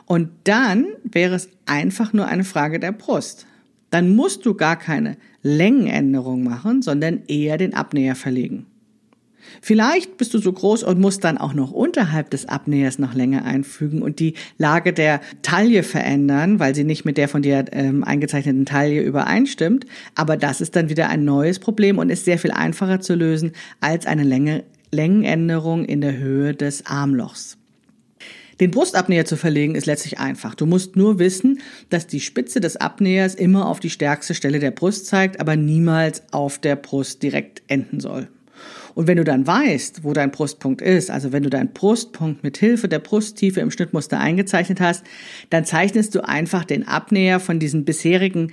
Und 0.08 0.30
dann 0.46 0.88
wäre 1.04 1.36
es 1.36 1.50
einfach 1.66 2.14
nur 2.14 2.28
eine 2.28 2.46
Frage 2.46 2.80
der 2.80 2.94
Brust. 2.94 3.46
Dann 3.90 4.16
musst 4.16 4.46
du 4.46 4.56
gar 4.56 4.78
keine 4.78 5.18
Längenänderung 5.44 6.44
machen, 6.44 6.82
sondern 6.82 7.22
eher 7.28 7.58
den 7.58 7.74
Abnäher 7.74 8.16
verlegen. 8.16 8.66
Vielleicht 9.62 10.18
bist 10.18 10.34
du 10.34 10.40
so 10.40 10.52
groß 10.52 10.84
und 10.84 11.00
musst 11.00 11.24
dann 11.24 11.38
auch 11.38 11.54
noch 11.54 11.72
unterhalb 11.72 12.30
des 12.30 12.48
Abnähers 12.48 13.00
noch 13.00 13.14
Länge 13.14 13.44
einfügen 13.44 14.02
und 14.02 14.20
die 14.20 14.34
Lage 14.58 14.94
der 14.94 15.22
Taille 15.42 15.84
verändern, 15.84 16.60
weil 16.60 16.76
sie 16.76 16.84
nicht 16.84 17.06
mit 17.06 17.18
der 17.18 17.28
von 17.30 17.42
dir 17.42 17.66
ähm, 17.72 18.04
eingezeichneten 18.04 18.66
Taille 18.66 19.02
übereinstimmt. 19.02 19.86
Aber 20.16 20.38
das 20.38 20.62
ist 20.62 20.76
dann 20.76 20.90
wieder 20.90 21.10
ein 21.10 21.24
neues 21.24 21.60
Problem 21.60 21.98
und 21.98 22.10
ist 22.10 22.26
sehr 22.26 22.40
viel 22.40 22.52
einfacher 22.52 23.00
zu 23.00 23.16
lösen 23.16 23.52
als 23.80 24.06
eine 24.06 24.24
Länge, 24.24 24.64
Längenänderung 24.92 25.86
in 25.86 26.02
der 26.02 26.18
Höhe 26.18 26.54
des 26.54 26.86
Armlochs. 26.86 27.58
Den 28.60 28.72
Brustabnäher 28.72 29.26
zu 29.26 29.38
verlegen 29.38 29.76
ist 29.76 29.86
letztlich 29.86 30.20
einfach. 30.20 30.56
Du 30.56 30.66
musst 30.66 30.96
nur 30.96 31.20
wissen, 31.20 31.60
dass 31.90 32.08
die 32.08 32.20
Spitze 32.20 32.60
des 32.60 32.76
Abnähers 32.78 33.36
immer 33.36 33.68
auf 33.68 33.80
die 33.80 33.90
stärkste 33.90 34.34
Stelle 34.34 34.60
der 34.60 34.72
Brust 34.72 35.06
zeigt, 35.06 35.40
aber 35.40 35.56
niemals 35.56 36.24
auf 36.32 36.58
der 36.58 36.76
Brust 36.76 37.22
direkt 37.22 37.62
enden 37.68 38.00
soll. 38.00 38.30
Und 38.96 39.06
wenn 39.06 39.18
du 39.18 39.24
dann 39.24 39.46
weißt, 39.46 40.04
wo 40.04 40.14
dein 40.14 40.32
Brustpunkt 40.32 40.82
ist, 40.82 41.12
also 41.12 41.32
wenn 41.32 41.44
du 41.44 41.52
deinen 41.52 41.72
Brustpunkt 41.72 42.44
mit 42.44 42.58
Hilfe 42.58 42.88
der 42.88 42.98
Brusttiefe 42.98 43.60
im 43.60 43.70
Schnittmuster 43.70 44.20
eingezeichnet 44.20 44.82
hast, 44.82 45.06
dann 45.52 45.66
zeichnest 45.66 46.16
du 46.16 46.28
einfach 46.28 46.66
den 46.66 46.88
Abnäher 46.88 47.40
von 47.40 47.60
diesem 47.60 47.86
bisherigen 47.86 48.52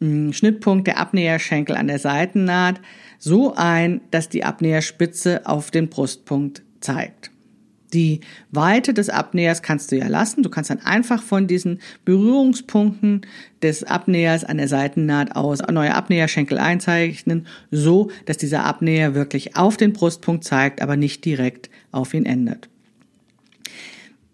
hm, 0.00 0.32
Schnittpunkt 0.32 0.86
der 0.86 0.98
Abnäherschenkel 0.98 1.76
an 1.76 1.88
der 1.88 1.98
Seitennaht 1.98 2.80
so 3.18 3.52
ein, 3.54 4.00
dass 4.10 4.30
die 4.30 4.44
Abnäherspitze 4.44 5.42
auf 5.44 5.70
den 5.70 5.90
Brustpunkt 5.90 6.62
zeigt. 6.80 7.31
Die 7.92 8.20
Weite 8.50 8.94
des 8.94 9.10
Abnähers 9.10 9.62
kannst 9.62 9.92
du 9.92 9.96
ja 9.96 10.08
lassen. 10.08 10.42
Du 10.42 10.50
kannst 10.50 10.70
dann 10.70 10.80
einfach 10.80 11.22
von 11.22 11.46
diesen 11.46 11.80
Berührungspunkten 12.04 13.22
des 13.62 13.84
Abnähers 13.84 14.44
an 14.44 14.56
der 14.56 14.68
Seitennaht 14.68 15.36
aus 15.36 15.60
neue 15.70 15.94
Abnäherschenkel 15.94 16.58
einzeichnen, 16.58 17.46
so 17.70 18.10
dass 18.26 18.38
dieser 18.38 18.64
Abnäher 18.64 19.14
wirklich 19.14 19.56
auf 19.56 19.76
den 19.76 19.92
Brustpunkt 19.92 20.44
zeigt, 20.44 20.80
aber 20.80 20.96
nicht 20.96 21.24
direkt 21.24 21.70
auf 21.90 22.14
ihn 22.14 22.24
endet. 22.24 22.71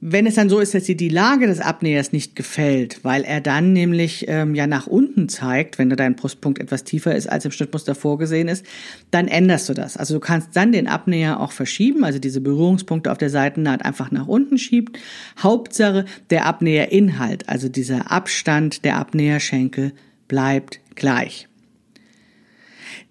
Wenn 0.01 0.27
es 0.27 0.37
dann 0.37 0.49
so 0.49 0.61
ist, 0.61 0.75
dass 0.75 0.85
dir 0.85 0.97
die 0.97 1.09
Lage 1.09 1.49
des 1.49 1.59
Abnähers 1.59 2.13
nicht 2.13 2.37
gefällt, 2.37 3.01
weil 3.03 3.25
er 3.25 3.41
dann 3.41 3.73
nämlich 3.73 4.27
ähm, 4.29 4.55
ja 4.55 4.69
nach 4.69 4.87
unten 4.87 5.29
zeigt, 5.29 5.77
wenn 5.79 5.91
dein 5.91 6.15
Brustpunkt 6.15 6.61
etwas 6.61 6.85
tiefer 6.85 7.17
ist, 7.17 7.29
als 7.29 7.45
im 7.45 7.51
Schnittmuster 7.51 7.97
vorgesehen 7.97 8.47
ist, 8.47 8.65
dann 9.11 9.27
änderst 9.27 9.69
du 9.69 9.75
das. 9.75 9.97
Also 9.97 10.15
du 10.15 10.21
kannst 10.21 10.51
dann 10.55 10.71
den 10.71 10.87
Abnäher 10.87 11.41
auch 11.41 11.51
verschieben, 11.51 12.05
also 12.05 12.21
diese 12.21 12.41
Berührungspunkte 12.41 13.11
auf 13.11 13.19
der 13.19 13.31
Seitennaht 13.31 13.85
einfach 13.85 14.13
nach 14.13 14.29
unten 14.29 14.57
schieben. 14.57 14.95
Hauptsache 15.43 16.05
der 16.31 16.47
Abnäherinhalt, 16.47 17.49
also 17.49 17.69
dieser 17.69 18.13
Abstand 18.13 18.85
der 18.85 18.99
Abnäherschenkel 18.99 19.93
bleibt 20.29 20.79
gleich. 20.95 21.49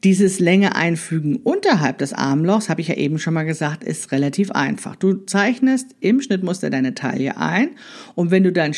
Dieses 0.03 0.39
Länge 0.39 0.75
einfügen 0.75 1.37
unterhalb 1.37 1.97
des 1.97 2.13
Armlochs, 2.13 2.69
habe 2.69 2.81
ich 2.81 2.87
ja 2.87 2.95
eben 2.95 3.19
schon 3.19 3.33
mal 3.33 3.43
gesagt, 3.43 3.83
ist 3.83 4.11
relativ 4.11 4.51
einfach. 4.51 4.95
Du 4.95 5.13
zeichnest 5.25 5.95
im 5.99 6.21
Schnittmuster 6.21 6.69
deine 6.69 6.93
Taille 6.93 7.37
ein 7.37 7.69
und 8.15 8.31
wenn 8.31 8.43
du 8.43 8.51
dann 8.51 8.73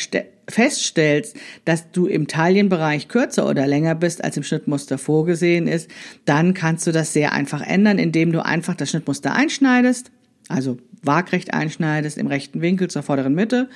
feststellst, 0.49 1.35
dass 1.65 1.91
du 1.91 2.07
im 2.07 2.27
Taillenbereich 2.27 3.07
kürzer 3.07 3.47
oder 3.47 3.67
länger 3.67 3.95
bist, 3.95 4.23
als 4.23 4.37
im 4.37 4.43
Schnittmuster 4.43 4.97
vorgesehen 4.97 5.67
ist, 5.67 5.89
dann 6.25 6.53
kannst 6.53 6.87
du 6.87 6.91
das 6.91 7.13
sehr 7.13 7.33
einfach 7.33 7.61
ändern, 7.61 7.99
indem 7.99 8.31
du 8.31 8.43
einfach 8.43 8.75
das 8.75 8.89
Schnittmuster 8.89 9.33
einschneidest, 9.33 10.11
also 10.47 10.77
waagrecht 11.01 11.53
einschneidest 11.53 12.17
im 12.17 12.27
rechten 12.27 12.61
Winkel 12.61 12.89
zur 12.89 13.03
vorderen 13.03 13.35
Mitte, 13.35 13.69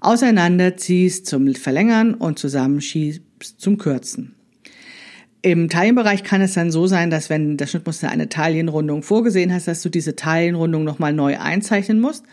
auseinanderziehst 0.00 1.26
zum 1.26 1.54
Verlängern 1.54 2.14
und 2.14 2.38
zusammenschiebst 2.38 3.60
zum 3.60 3.78
Kürzen. 3.78 4.35
Im 5.46 5.68
Taillenbereich 5.68 6.24
kann 6.24 6.40
es 6.40 6.54
dann 6.54 6.72
so 6.72 6.88
sein, 6.88 7.08
dass 7.08 7.30
wenn 7.30 7.56
das 7.56 7.70
Schnittmuster 7.70 8.10
eine 8.10 8.28
Taillenrundung 8.28 9.04
vorgesehen 9.04 9.52
hast, 9.52 9.68
dass 9.68 9.80
du 9.80 9.88
diese 9.88 10.16
Taillenrundung 10.16 10.82
nochmal 10.82 11.12
neu 11.12 11.38
einzeichnen 11.38 12.00
musst. 12.00 12.24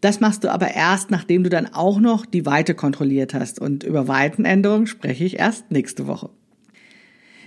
Das 0.00 0.20
machst 0.20 0.44
du 0.44 0.48
aber 0.50 0.74
erst, 0.74 1.10
nachdem 1.10 1.44
du 1.44 1.50
dann 1.50 1.66
auch 1.74 2.00
noch 2.00 2.24
die 2.24 2.46
Weite 2.46 2.74
kontrolliert 2.74 3.34
hast. 3.34 3.58
Und 3.58 3.84
über 3.84 4.08
Weitenänderungen 4.08 4.86
spreche 4.86 5.24
ich 5.24 5.38
erst 5.38 5.72
nächste 5.72 6.06
Woche. 6.06 6.30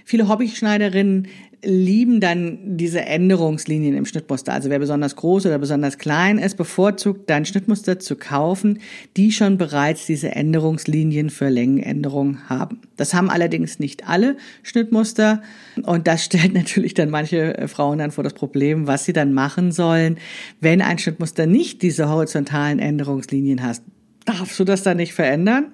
Viele 0.05 0.29
Hobbyschneiderinnen 0.29 1.29
lieben 1.63 2.19
dann 2.19 2.77
diese 2.77 3.01
Änderungslinien 3.01 3.95
im 3.95 4.05
Schnittmuster. 4.05 4.53
Also 4.53 4.69
wer 4.69 4.79
besonders 4.79 5.15
groß 5.15 5.47
oder 5.47 5.57
besonders 5.57 5.97
klein 5.97 6.37
ist, 6.37 6.55
bevorzugt 6.55 7.29
dann 7.29 7.45
Schnittmuster 7.45 7.99
zu 7.99 8.15
kaufen, 8.15 8.79
die 9.15 9.31
schon 9.31 9.57
bereits 9.57 10.05
diese 10.05 10.31
Änderungslinien 10.31 11.29
für 11.29 11.49
Längenänderungen 11.49 12.47
haben. 12.49 12.81
Das 12.95 13.13
haben 13.13 13.29
allerdings 13.29 13.79
nicht 13.79 14.07
alle 14.07 14.37
Schnittmuster 14.61 15.41
und 15.83 16.07
das 16.07 16.25
stellt 16.25 16.53
natürlich 16.55 16.93
dann 16.93 17.09
manche 17.09 17.67
Frauen 17.67 17.99
dann 17.99 18.11
vor 18.11 18.23
das 18.23 18.33
Problem, 18.33 18.85
was 18.85 19.05
sie 19.05 19.13
dann 19.13 19.33
machen 19.33 19.71
sollen, 19.71 20.17
wenn 20.61 20.81
ein 20.81 20.99
Schnittmuster 20.99 21.47
nicht 21.47 21.81
diese 21.81 22.09
horizontalen 22.09 22.79
Änderungslinien 22.79 23.63
hat. 23.63 23.81
Darfst 24.25 24.59
du 24.59 24.63
das 24.63 24.83
dann 24.83 24.97
nicht 24.97 25.13
verändern? 25.13 25.71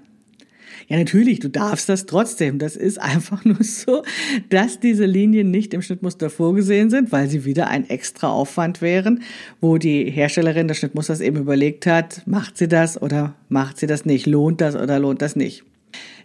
Ja, 0.88 0.98
natürlich, 0.98 1.40
du 1.40 1.50
darfst 1.50 1.90
das 1.90 2.06
trotzdem. 2.06 2.60
Das 2.60 2.76
ist 2.76 3.00
einfach 3.00 3.46
nur 3.46 3.64
so, 3.64 4.04
dass 4.50 4.80
diese 4.80 5.06
Linien 5.06 5.52
nicht 5.52 5.74
im 5.74 5.82
Schnittmuster 5.82 6.30
vorgesehen 6.30 6.90
sind, 6.90 7.12
weil 7.12 7.30
sie 7.30 7.46
wieder 7.46 7.68
ein 7.68 7.90
extra 7.90 8.30
Aufwand 8.30 8.82
wären, 8.82 9.24
wo 9.62 9.78
die 9.78 10.10
Herstellerin 10.10 10.68
des 10.68 10.78
Schnittmusters 10.78 11.22
eben 11.22 11.38
überlegt 11.38 11.86
hat, 11.86 12.22
macht 12.26 12.58
sie 12.58 12.68
das 12.68 13.02
oder 13.02 13.36
macht 13.50 13.78
sie 13.78 13.88
das 13.88 14.06
nicht, 14.06 14.26
lohnt 14.26 14.62
das 14.62 14.76
oder 14.76 15.00
lohnt 15.00 15.22
das 15.22 15.36
nicht. 15.36 15.64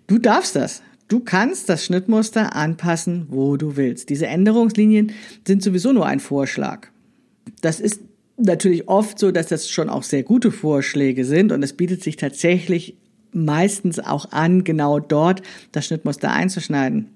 Du 0.06 0.18
darfst 0.18 0.56
das. 0.56 0.82
Du 1.08 1.20
kannst 1.20 1.70
das 1.70 1.86
Schnittmuster 1.86 2.54
anpassen, 2.54 3.26
wo 3.30 3.56
du 3.56 3.76
willst. 3.76 4.10
Diese 4.10 4.26
Änderungslinien 4.26 5.12
sind 5.46 5.62
sowieso 5.62 5.92
nur 5.92 6.06
ein 6.06 6.20
Vorschlag. 6.20 6.88
Das 7.62 7.80
ist 7.80 8.02
natürlich 8.36 8.88
oft 8.88 9.18
so, 9.18 9.30
dass 9.30 9.46
das 9.48 9.70
schon 9.70 9.88
auch 9.88 10.02
sehr 10.02 10.22
gute 10.22 10.50
Vorschläge 10.50 11.24
sind 11.24 11.50
und 11.50 11.62
es 11.62 11.72
bietet 11.72 12.02
sich 12.02 12.16
tatsächlich 12.16 12.96
meistens 13.44 13.98
auch 13.98 14.32
an, 14.32 14.64
genau 14.64 15.00
dort 15.00 15.42
das 15.72 15.86
Schnittmuster 15.86 16.32
einzuschneiden. 16.32 17.08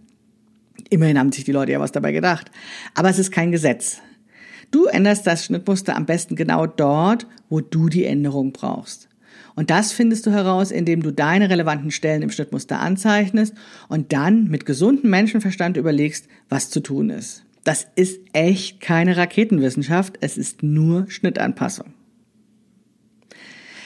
Immerhin 0.91 1.19
haben 1.19 1.33
sich 1.33 1.45
die 1.45 1.53
Leute 1.53 1.73
ja 1.73 1.81
was 1.81 1.93
dabei 1.93 2.13
gedacht. 2.13 2.51
Aber 2.95 3.09
es 3.09 3.19
ist 3.19 3.31
kein 3.31 3.53
Gesetz. 3.53 4.01
Du 4.71 4.87
änderst 4.87 5.27
das 5.27 5.45
Schnittmuster 5.45 5.97
am 5.97 6.07
besten 6.07 6.35
genau 6.35 6.67
dort, 6.67 7.27
wo 7.49 7.61
du 7.61 7.89
die 7.89 8.05
Änderung 8.05 8.53
brauchst. 8.53 9.09
Und 9.55 9.71
das 9.71 9.93
findest 9.93 10.27
du 10.27 10.31
heraus, 10.31 10.71
indem 10.71 11.03
du 11.03 11.13
deine 11.13 11.51
relevanten 11.51 11.91
Stellen 11.91 12.23
im 12.23 12.31
Schnittmuster 12.31 12.81
anzeichnest 12.81 13.55
und 13.89 14.13
dann 14.13 14.49
mit 14.49 14.65
gesundem 14.65 15.11
Menschenverstand 15.11 15.77
überlegst, 15.77 16.27
was 16.49 16.71
zu 16.71 16.81
tun 16.81 17.11
ist. 17.11 17.45
Das 17.65 17.87
ist 17.95 18.21
echt 18.33 18.81
keine 18.81 19.17
Raketenwissenschaft, 19.17 20.17
es 20.21 20.37
ist 20.37 20.63
nur 20.63 21.09
Schnittanpassung. 21.09 21.93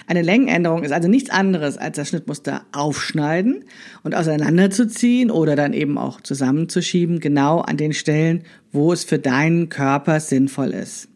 Eine 0.08 0.22
Längenänderung 0.22 0.84
ist 0.84 0.92
also 0.92 1.08
nichts 1.08 1.30
anderes 1.30 1.76
als 1.78 1.96
das 1.96 2.08
Schnittmuster 2.08 2.64
aufschneiden 2.70 3.64
und 4.04 4.14
auseinanderzuziehen 4.14 5.32
oder 5.32 5.56
dann 5.56 5.72
eben 5.72 5.98
auch 5.98 6.20
zusammenzuschieben, 6.20 7.18
genau 7.18 7.60
an 7.60 7.76
den 7.76 7.92
Stellen, 7.92 8.44
wo 8.70 8.92
es 8.92 9.02
für 9.02 9.18
deinen 9.18 9.68
Körper 9.68 10.20
sinnvoll 10.20 10.70
ist. 10.70 11.08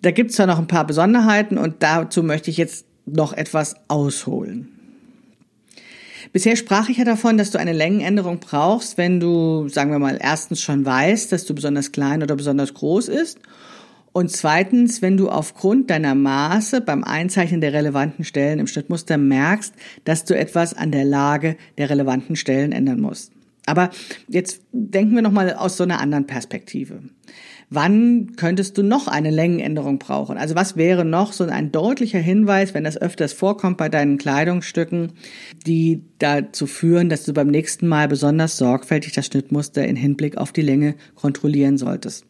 Da 0.00 0.10
gibt 0.10 0.30
es 0.30 0.36
zwar 0.36 0.46
noch 0.46 0.58
ein 0.58 0.68
paar 0.68 0.86
Besonderheiten 0.86 1.58
und 1.58 1.82
dazu 1.82 2.22
möchte 2.22 2.50
ich 2.50 2.56
jetzt 2.56 2.86
noch 3.04 3.34
etwas 3.34 3.76
ausholen. 3.88 4.68
Bisher 6.32 6.56
sprach 6.56 6.88
ich 6.88 6.98
ja 6.98 7.04
davon, 7.04 7.36
dass 7.36 7.50
du 7.50 7.58
eine 7.58 7.72
Längenänderung 7.72 8.38
brauchst, 8.40 8.96
wenn 8.96 9.20
du, 9.20 9.68
sagen 9.68 9.90
wir 9.90 9.98
mal, 9.98 10.18
erstens 10.20 10.60
schon 10.62 10.84
weißt, 10.84 11.32
dass 11.32 11.44
du 11.46 11.54
besonders 11.54 11.92
klein 11.92 12.22
oder 12.22 12.36
besonders 12.36 12.72
groß 12.72 13.08
ist 13.08 13.38
und 14.12 14.30
zweitens, 14.30 15.02
wenn 15.02 15.16
du 15.16 15.28
aufgrund 15.28 15.90
deiner 15.90 16.14
Maße 16.14 16.80
beim 16.80 17.04
Einzeichnen 17.04 17.60
der 17.60 17.72
relevanten 17.72 18.24
Stellen 18.24 18.58
im 18.58 18.66
Schnittmuster 18.66 19.18
merkst, 19.18 19.74
dass 20.04 20.24
du 20.24 20.36
etwas 20.36 20.74
an 20.74 20.92
der 20.92 21.04
Lage 21.04 21.56
der 21.76 21.90
relevanten 21.90 22.36
Stellen 22.36 22.72
ändern 22.72 23.00
musst. 23.00 23.32
Aber 23.66 23.90
jetzt 24.28 24.62
denken 24.72 25.14
wir 25.14 25.22
nochmal 25.22 25.52
aus 25.52 25.76
so 25.76 25.84
einer 25.84 26.00
anderen 26.00 26.26
Perspektive. 26.26 27.00
Wann 27.70 28.32
könntest 28.36 28.78
du 28.78 28.82
noch 28.82 29.08
eine 29.08 29.30
Längenänderung 29.30 29.98
brauchen? 29.98 30.38
Also 30.38 30.54
was 30.54 30.78
wäre 30.78 31.04
noch 31.04 31.34
so 31.34 31.44
ein 31.44 31.70
deutlicher 31.70 32.18
Hinweis, 32.18 32.72
wenn 32.72 32.84
das 32.84 32.96
öfters 32.96 33.34
vorkommt 33.34 33.76
bei 33.76 33.90
deinen 33.90 34.16
Kleidungsstücken, 34.16 35.12
die 35.66 36.02
dazu 36.18 36.66
führen, 36.66 37.10
dass 37.10 37.24
du 37.24 37.34
beim 37.34 37.48
nächsten 37.48 37.86
Mal 37.86 38.08
besonders 38.08 38.56
sorgfältig 38.56 39.12
das 39.12 39.26
Schnittmuster 39.26 39.86
in 39.86 39.96
Hinblick 39.96 40.38
auf 40.38 40.52
die 40.52 40.62
Länge 40.62 40.94
kontrollieren 41.14 41.76
solltest? 41.76 42.24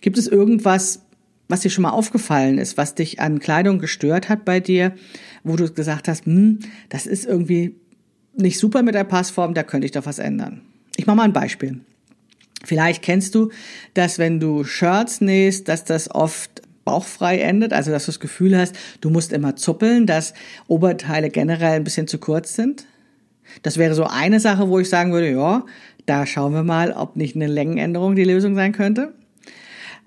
Gibt 0.00 0.16
es 0.16 0.28
irgendwas, 0.28 1.02
was 1.48 1.60
dir 1.60 1.70
schon 1.70 1.82
mal 1.82 1.90
aufgefallen 1.90 2.58
ist, 2.58 2.76
was 2.76 2.94
dich 2.94 3.20
an 3.20 3.40
Kleidung 3.40 3.78
gestört 3.78 4.28
hat 4.28 4.44
bei 4.44 4.60
dir, 4.60 4.94
wo 5.44 5.56
du 5.56 5.72
gesagt 5.72 6.08
hast, 6.08 6.26
hm, 6.26 6.60
das 6.88 7.06
ist 7.06 7.24
irgendwie 7.24 7.74
nicht 8.36 8.58
super 8.58 8.82
mit 8.82 8.94
der 8.94 9.04
Passform, 9.04 9.54
da 9.54 9.62
könnte 9.62 9.86
ich 9.86 9.92
doch 9.92 10.06
was 10.06 10.18
ändern. 10.18 10.62
Ich 10.96 11.06
mache 11.06 11.16
mal 11.16 11.24
ein 11.24 11.32
Beispiel. 11.32 11.80
Vielleicht 12.64 13.02
kennst 13.02 13.34
du, 13.34 13.50
dass 13.94 14.18
wenn 14.18 14.40
du 14.40 14.64
Shirts 14.64 15.20
nähst, 15.20 15.68
dass 15.68 15.84
das 15.84 16.12
oft 16.12 16.62
bauchfrei 16.84 17.38
endet, 17.38 17.72
also 17.72 17.90
dass 17.90 18.06
du 18.06 18.10
das 18.10 18.20
Gefühl 18.20 18.56
hast, 18.56 18.74
du 19.00 19.10
musst 19.10 19.32
immer 19.32 19.56
zuppeln, 19.56 20.06
dass 20.06 20.34
Oberteile 20.66 21.30
generell 21.30 21.76
ein 21.76 21.84
bisschen 21.84 22.08
zu 22.08 22.18
kurz 22.18 22.54
sind. 22.54 22.86
Das 23.62 23.76
wäre 23.76 23.94
so 23.94 24.04
eine 24.04 24.40
Sache, 24.40 24.68
wo 24.68 24.78
ich 24.78 24.88
sagen 24.88 25.12
würde, 25.12 25.30
ja, 25.30 25.64
da 26.06 26.26
schauen 26.26 26.52
wir 26.52 26.62
mal, 26.62 26.92
ob 26.92 27.16
nicht 27.16 27.36
eine 27.36 27.46
Längenänderung 27.46 28.16
die 28.16 28.24
Lösung 28.24 28.54
sein 28.54 28.72
könnte. 28.72 29.12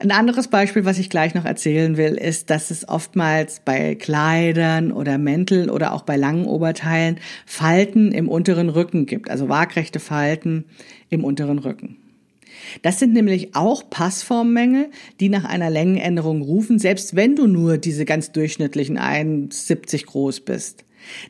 Ein 0.01 0.10
anderes 0.10 0.48
Beispiel, 0.48 0.84
was 0.84 0.98
ich 0.98 1.12
gleich 1.12 1.36
noch 1.36 1.46
erzählen 1.46 1.96
will, 1.96 2.15
ist, 2.15 2.50
dass 2.50 2.72
es 2.72 2.89
oftmals 2.89 3.62
bei 3.63 3.93
Kleidern 3.93 4.91
oder 4.91 5.20
Mänteln 5.20 5.70
oder 5.70 5.93
auch 5.93 6.01
bei 6.01 6.17
langen 6.17 6.46
Oberteilen 6.46 7.20
Falten 7.46 8.12
im 8.12 8.27
unteren 8.27 8.70
Rücken 8.70 9.05
gibt, 9.05 9.29
also 9.29 9.48
waagrechte 9.48 10.00
Falten 10.00 10.65
im 11.10 11.24
unteren 11.24 11.60
Rücken. 11.60 11.98
Das 12.81 12.98
sind 12.98 13.13
nämlich 13.13 13.55
auch 13.55 13.91
Passformmängel, 13.91 14.89
die 15.19 15.30
nach 15.30 15.45
einer 15.45 15.69
Längenänderung 15.69 16.41
rufen, 16.41 16.80
selbst 16.80 17.15
wenn 17.15 17.36
du 17.36 17.45
nur 17.45 17.78
diese 17.78 18.06
ganz 18.06 18.32
durchschnittlichen 18.32 18.97
1,70 18.97 20.08
groß 20.08 20.39
bist. 20.39 20.84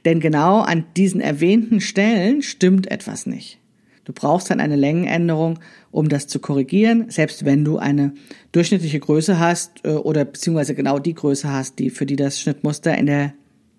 Denn 0.05 0.21
genau 0.21 0.61
an 0.61 0.85
diesen 0.95 1.19
erwähnten 1.19 1.81
Stellen 1.81 2.41
stimmt 2.41 2.89
etwas 2.89 3.25
nicht. 3.25 3.60
Du 4.03 4.13
brauchst 4.13 4.49
dann 4.49 4.59
eine 4.59 4.75
Längenänderung, 4.75 5.59
um 5.91 6.09
das 6.09 6.27
zu 6.27 6.39
korrigieren, 6.39 7.09
selbst 7.09 7.45
wenn 7.45 7.63
du 7.63 7.77
eine 7.77 8.13
durchschnittliche 8.51 8.99
Größe 8.99 9.39
hast 9.39 9.85
äh, 9.85 9.89
oder 9.89 10.25
beziehungsweise 10.25 10.73
genau 10.73 10.99
die 10.99 11.13
Größe 11.13 11.51
hast, 11.51 11.77
die 11.79 11.89
für 11.89 12.05
die 12.05 12.15
das 12.15 12.39
Schnittmuster 12.39 12.97
in 12.97 13.05
der 13.05 13.33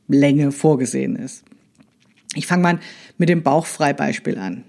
Länge 0.08 0.52
vorgesehen 0.52 1.16
ist. 1.16 1.44
Ich 2.34 2.46
fange 2.46 2.62
mal 2.62 2.78
mit 3.18 3.28
dem 3.28 3.42
Bauchfrei-Beispiel 3.42 4.38
an. 4.38 4.64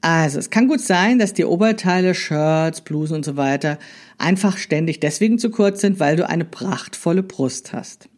Also, 0.00 0.40
es 0.40 0.50
kann 0.50 0.66
gut 0.66 0.80
sein, 0.80 1.20
dass 1.20 1.32
die 1.32 1.44
Oberteile, 1.44 2.14
Shirts, 2.14 2.80
Blusen 2.80 3.14
und 3.14 3.24
so 3.24 3.36
weiter 3.36 3.78
einfach 4.18 4.58
ständig 4.58 4.98
deswegen 4.98 5.38
zu 5.38 5.50
kurz 5.50 5.80
sind, 5.80 6.00
weil 6.00 6.16
du 6.16 6.28
eine 6.28 6.44
prachtvolle 6.44 7.22
Brust 7.22 7.72
hast. 7.72 8.08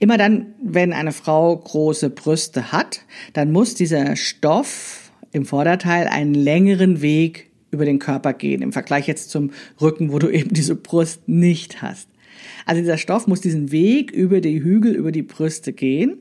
Immer 0.00 0.18
dann, 0.18 0.54
wenn 0.62 0.92
eine 0.92 1.12
Frau 1.12 1.56
große 1.56 2.10
Brüste 2.10 2.72
hat, 2.72 3.00
dann 3.32 3.52
muss 3.52 3.74
dieser 3.74 4.16
Stoff 4.16 5.07
im 5.32 5.44
Vorderteil 5.44 6.06
einen 6.06 6.34
längeren 6.34 7.02
Weg 7.02 7.50
über 7.70 7.84
den 7.84 7.98
Körper 7.98 8.32
gehen, 8.32 8.62
im 8.62 8.72
Vergleich 8.72 9.06
jetzt 9.06 9.30
zum 9.30 9.50
Rücken, 9.80 10.12
wo 10.12 10.18
du 10.18 10.28
eben 10.32 10.52
diese 10.52 10.74
Brust 10.74 11.28
nicht 11.28 11.82
hast. 11.82 12.08
Also 12.66 12.82
dieser 12.82 12.98
Stoff 12.98 13.26
muss 13.26 13.40
diesen 13.40 13.72
Weg 13.72 14.10
über 14.10 14.40
die 14.40 14.62
Hügel, 14.62 14.94
über 14.94 15.12
die 15.12 15.22
Brüste 15.22 15.72
gehen. 15.72 16.18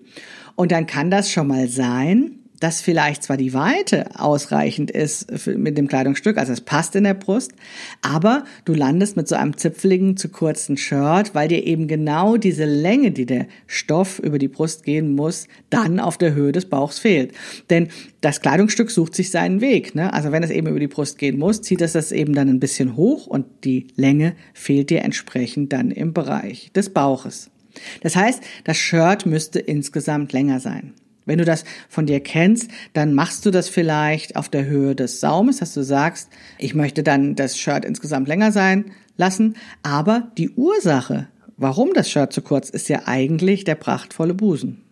Und 0.55 0.71
dann 0.71 0.87
kann 0.87 1.11
das 1.11 1.31
schon 1.31 1.47
mal 1.47 1.67
sein, 1.67 2.36
dass 2.59 2.81
vielleicht 2.81 3.23
zwar 3.23 3.37
die 3.37 3.53
Weite 3.53 4.19
ausreichend 4.19 4.91
ist 4.91 5.47
mit 5.47 5.77
dem 5.77 5.87
Kleidungsstück, 5.87 6.37
also 6.37 6.53
es 6.53 6.61
passt 6.61 6.95
in 6.95 7.03
der 7.03 7.13
Brust, 7.13 7.51
aber 8.01 8.45
du 8.65 8.73
landest 8.73 9.17
mit 9.17 9.27
so 9.27 9.35
einem 9.35 9.57
zipfeligen, 9.57 10.17
zu 10.17 10.29
kurzen 10.29 10.77
Shirt, 10.77 11.33
weil 11.33 11.47
dir 11.47 11.65
eben 11.65 11.87
genau 11.87 12.37
diese 12.37 12.65
Länge, 12.65 13.11
die 13.11 13.25
der 13.25 13.47
Stoff 13.67 14.19
über 14.19 14.39
die 14.39 14.47
Brust 14.47 14.83
gehen 14.83 15.15
muss, 15.15 15.47
dann 15.69 15.99
auf 15.99 16.17
der 16.17 16.33
Höhe 16.33 16.51
des 16.51 16.65
Bauchs 16.65 16.99
fehlt. 16.99 17.33
Denn 17.69 17.89
das 18.21 18.41
Kleidungsstück 18.41 18.89
sucht 18.91 19.15
sich 19.15 19.29
seinen 19.29 19.61
Weg. 19.61 19.95
Ne? 19.95 20.11
Also 20.13 20.31
wenn 20.31 20.43
es 20.43 20.49
eben 20.49 20.67
über 20.67 20.79
die 20.79 20.87
Brust 20.87 21.17
gehen 21.17 21.37
muss, 21.37 21.61
zieht 21.61 21.81
es 21.81 21.93
das 21.93 22.11
eben 22.11 22.33
dann 22.33 22.49
ein 22.49 22.59
bisschen 22.59 22.95
hoch 22.95 23.27
und 23.27 23.45
die 23.63 23.87
Länge 23.95 24.35
fehlt 24.53 24.89
dir 24.89 25.03
entsprechend 25.03 25.73
dann 25.73 25.91
im 25.91 26.13
Bereich 26.13 26.71
des 26.73 26.89
Bauches. 26.89 27.49
Das 28.01 28.15
heißt, 28.15 28.41
das 28.63 28.77
Shirt 28.77 29.25
müsste 29.25 29.59
insgesamt 29.59 30.33
länger 30.33 30.59
sein. 30.59 30.93
Wenn 31.27 31.37
du 31.37 31.45
das 31.45 31.65
von 31.89 32.07
dir 32.07 32.21
kennst, 32.21 32.71
dann 32.93 33.13
machst 33.13 33.45
du 33.45 33.51
das 33.51 33.69
vielleicht 33.69 34.35
auf 34.35 34.49
der 34.49 34.65
Höhe 34.65 34.95
des 34.95 35.19
Saumes, 35.19 35.57
dass 35.57 35.73
du 35.73 35.83
sagst, 35.83 36.29
ich 36.57 36.73
möchte 36.73 37.03
dann 37.03 37.35
das 37.35 37.59
Shirt 37.59 37.85
insgesamt 37.85 38.27
länger 38.27 38.51
sein 38.51 38.85
lassen, 39.17 39.55
aber 39.83 40.31
die 40.37 40.51
Ursache, 40.51 41.27
warum 41.57 41.93
das 41.93 42.09
Shirt 42.09 42.33
zu 42.33 42.41
kurz 42.41 42.69
ist, 42.69 42.87
ja 42.87 43.01
eigentlich 43.05 43.65
der 43.65 43.75
prachtvolle 43.75 44.33
Busen. 44.33 44.86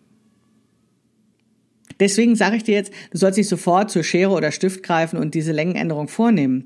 Deswegen 2.00 2.36
sage 2.36 2.58
ich 2.58 2.64
dir 2.64 2.76
jetzt, 2.76 2.92
du 3.12 3.18
sollst 3.18 3.38
nicht 3.38 3.48
sofort 3.48 3.90
zur 3.90 4.04
Schere 4.04 4.32
oder 4.32 4.52
Stift 4.52 4.84
greifen 4.84 5.18
und 5.18 5.34
diese 5.34 5.52
Längenänderung 5.52 6.08
vornehmen. 6.08 6.66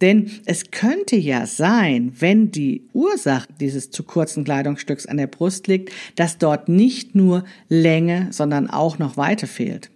Denn 0.00 0.30
es 0.44 0.70
könnte 0.70 1.16
ja 1.16 1.46
sein, 1.46 2.12
wenn 2.18 2.50
die 2.52 2.82
Ursache 2.92 3.48
dieses 3.60 3.90
zu 3.90 4.04
kurzen 4.04 4.44
Kleidungsstücks 4.44 5.06
an 5.06 5.16
der 5.16 5.26
Brust 5.26 5.66
liegt, 5.66 5.92
dass 6.14 6.38
dort 6.38 6.68
nicht 6.68 7.14
nur 7.14 7.44
Länge, 7.68 8.28
sondern 8.30 8.70
auch 8.70 8.98
noch 8.98 9.16
Weite 9.16 9.46
fehlt. 9.46 9.90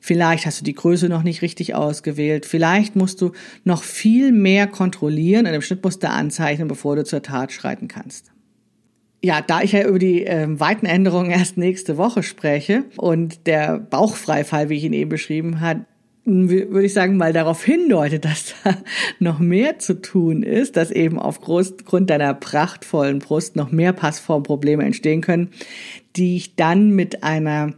Vielleicht 0.00 0.46
hast 0.46 0.60
du 0.60 0.64
die 0.64 0.74
Größe 0.74 1.08
noch 1.08 1.22
nicht 1.22 1.42
richtig 1.42 1.74
ausgewählt. 1.74 2.46
Vielleicht 2.46 2.96
musst 2.96 3.20
du 3.20 3.32
noch 3.64 3.82
viel 3.82 4.32
mehr 4.32 4.66
kontrollieren 4.66 5.46
und 5.46 5.52
im 5.52 5.62
Schnittmuster 5.62 6.10
anzeichnen, 6.10 6.68
bevor 6.68 6.96
du 6.96 7.04
zur 7.04 7.22
Tat 7.22 7.52
schreiten 7.52 7.88
kannst. 7.88 8.32
Ja, 9.22 9.42
da 9.42 9.60
ich 9.60 9.72
ja 9.72 9.86
über 9.86 9.98
die 9.98 10.24
äh, 10.26 10.46
weiten 10.48 10.86
Änderungen 10.86 11.30
erst 11.30 11.58
nächste 11.58 11.98
Woche 11.98 12.22
spreche 12.22 12.84
und 12.96 13.46
der 13.46 13.78
Bauchfreifall, 13.78 14.70
wie 14.70 14.76
ich 14.76 14.84
ihn 14.84 14.94
eben 14.94 15.10
beschrieben 15.10 15.60
habe, 15.60 15.84
würde 16.24 16.86
ich 16.86 16.94
sagen, 16.94 17.16
mal 17.16 17.32
darauf 17.32 17.62
hindeutet, 17.64 18.24
dass 18.24 18.54
da 18.64 18.76
noch 19.18 19.38
mehr 19.38 19.78
zu 19.78 20.00
tun 20.00 20.42
ist, 20.42 20.76
dass 20.76 20.90
eben 20.90 21.18
aufgrund 21.18 22.08
deiner 22.08 22.34
prachtvollen 22.34 23.18
Brust 23.18 23.56
noch 23.56 23.70
mehr 23.70 23.92
Passformprobleme 23.92 24.84
entstehen 24.84 25.20
können, 25.20 25.50
die 26.16 26.36
ich 26.36 26.56
dann 26.56 26.90
mit 26.90 27.22
einer 27.22 27.74